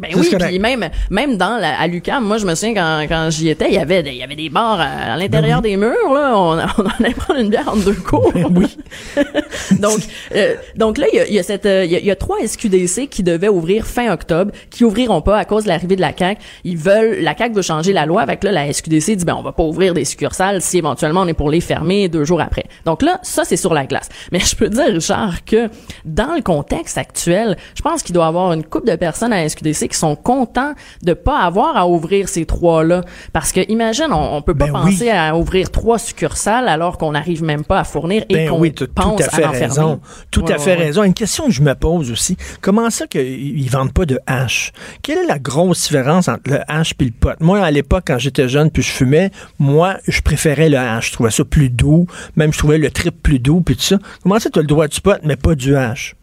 [0.00, 3.30] Ben oui, puis même même dans la, à l'UQAM, moi je me souviens quand, quand
[3.30, 6.12] j'y étais, il y avait il y avait des bars à, l'intérieur ben des murs
[6.12, 8.32] là, on, on allait prendre une bière en deux cours.
[8.32, 8.76] Ben oui.
[9.78, 10.00] donc
[10.34, 13.22] euh, donc là il y a, y a cette il y, a, trois SQDC qui
[13.22, 16.38] devaient ouvrir fin octobre, qui ouvriront pas à cause de l'arrivée de la CAC.
[16.64, 19.42] Ils veulent la CAC veut changer la loi avec là la SQDC dit ben on
[19.42, 22.64] va pas ouvrir des succursales si éventuellement on est pour les fermer deux jours après.
[22.84, 24.08] Donc là ça c'est sur la glace.
[24.32, 25.68] Mais je peux dire Richard que
[26.04, 29.48] dans le contexte actuel, je pense qu'il doit y avoir une couple de personnes à
[29.48, 33.02] SQDC qui sont contents de pas avoir à ouvrir ces trois-là.
[33.32, 37.12] Parce que, imagine, on, on peut pas ben penser à ouvrir trois succursales alors qu'on
[37.12, 40.00] n'arrive même pas à fournir et ben qu'on oui, pense tout à, fait raison.
[40.30, 41.02] Tout à fait raison.
[41.02, 44.72] Une question que je me pose aussi, comment ça qu'ils vendent pas de hache?
[45.02, 47.34] Quelle est la grosse différence entre le hache et le pot?
[47.40, 51.08] Moi, à l'époque, quand j'étais jeune puis je fumais, moi, je préférais le hache.
[51.08, 52.06] Je trouvais ça plus doux.
[52.36, 53.98] Même, je trouvais le trip plus doux puis tout ça.
[54.22, 56.14] Comment ça, tu as le droit du pot, mais pas du hache?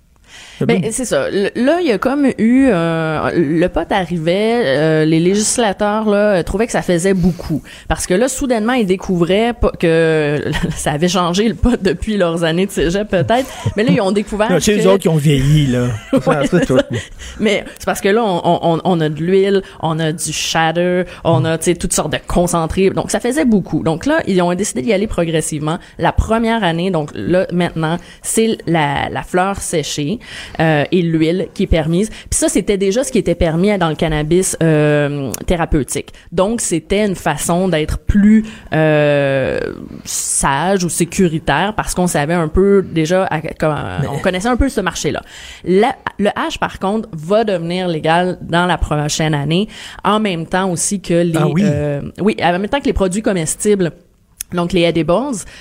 [0.62, 1.30] Ben, c'est ça.
[1.30, 6.66] Là, il y a comme eu euh, le pote arrivait, euh, les législateurs là trouvaient
[6.66, 10.42] que ça faisait beaucoup parce que là soudainement ils découvraient que
[10.76, 14.12] ça avait changé le pote depuis leurs années de cégep peut-être, mais là ils ont
[14.12, 15.88] découvert que c'est les autres qui ont vieilli là.
[17.40, 21.04] mais c'est parce que là on, on, on, a de l'huile, on a du shatter,
[21.26, 23.84] on a tu sais toutes sortes de concentrés, donc ça faisait beaucoup.
[23.84, 25.80] Donc là ils ont décidé d'y aller progressivement.
[26.00, 30.20] La première année, donc là maintenant c'est la, la fleur séchée.
[30.60, 32.10] Euh, et l'huile qui est permise.
[32.10, 36.14] Puis ça, c'était déjà ce qui était permis dans le cannabis euh, thérapeutique.
[36.32, 39.60] Donc, c'était une façon d'être plus euh,
[40.04, 43.28] sage ou sécuritaire parce qu'on savait un peu déjà,
[44.10, 45.22] on connaissait un peu ce marché-là.
[45.66, 49.68] Le hash, par contre, va devenir légal dans la prochaine année,
[50.04, 51.64] en même temps aussi que les, ah oui?
[52.22, 53.92] oui, en même temps que les produits comestibles
[54.54, 55.14] donc les edibles,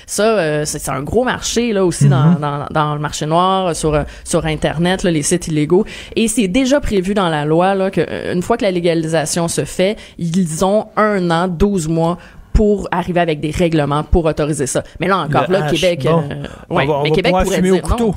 [0.05, 2.39] ça euh, c'est un gros marché là aussi dans, mhm.
[2.39, 6.79] dans, dans, le marché noir sur sur internet là, les sites illégaux et c'est déjà
[6.79, 10.63] prévu dans la loi là que euh, une fois que la légalisation se fait, ils
[10.63, 12.17] ont un an, 12 mois
[12.53, 14.83] pour arriver avec des règlements pour autoriser ça.
[14.99, 18.13] Mais là encore là Québec euh, ouais, mais Québec pourrait dire non.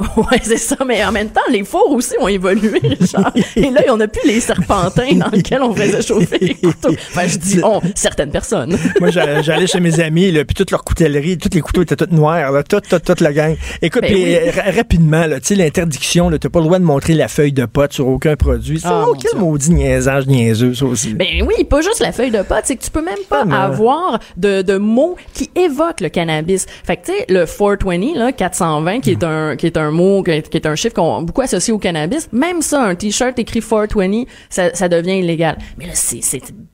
[0.16, 3.32] Ouais, c'est ça, mais en même temps, les fours aussi ont évolué, Richard.
[3.56, 6.94] Et là, on a plus les serpentins dans lesquels on faisait chauffer les couteaux.
[7.10, 8.76] Enfin, je dis on, certaines personnes.
[9.00, 12.14] Moi, j'allais chez mes amis, là, puis toute leur coutellerie, tous les couteaux étaient tous
[12.14, 13.56] noirs, là, toute, toute, toute la gang.
[13.82, 17.52] Écoute, ben rapidement, là, tu sais, l'interdiction, t'as pas le droit de montrer la feuille
[17.52, 18.80] de pote sur aucun produit.
[18.80, 21.14] C'est oh, ah, quel maudit niaisage niaiseux, ça aussi.
[21.14, 23.64] Ben oui, pas juste la feuille de pote, c'est que tu peux même pas ah,
[23.64, 26.66] avoir de, de mots qui évoquent le cannabis.
[26.84, 30.22] Fait que, tu sais, le 420, là, 420, qui est un, qui est un mot
[30.22, 34.24] qui est, un chiffre qu'on beaucoup associé au cannabis, même ça, un t-shirt écrit 420,
[34.48, 35.58] ça, ça devient illégal.
[35.78, 36.20] Mais là, c'est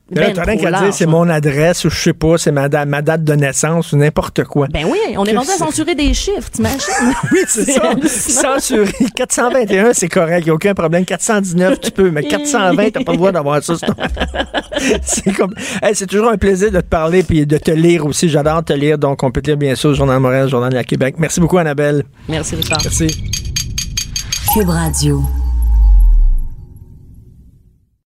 [0.09, 3.01] ben, t'as rien qu'à dire, c'est mon adresse ou je sais pas, c'est ma, ma,
[3.01, 4.67] date de naissance ou n'importe quoi.
[4.71, 6.79] Ben oui, on est rendu à censurer des chiffres, t'imagines?
[7.31, 7.91] oui, c'est ça.
[8.07, 8.93] Censurer.
[9.15, 11.03] 421, c'est correct, il a aucun problème.
[11.03, 13.73] 419, tu peux, mais 420, t'as pas le droit d'avoir ça.
[15.03, 15.53] c'est comme,
[15.93, 18.29] c'est toujours un plaisir de te parler puis de te lire aussi.
[18.29, 20.85] J'adore te lire, donc on peut te lire bien sûr Journal Montréal, Journal de la
[20.85, 21.15] Québec.
[21.17, 22.05] Merci beaucoup, Annabelle.
[22.29, 22.79] Merci, Richard.
[22.81, 23.06] Merci.
[24.53, 25.46] Cube Radio.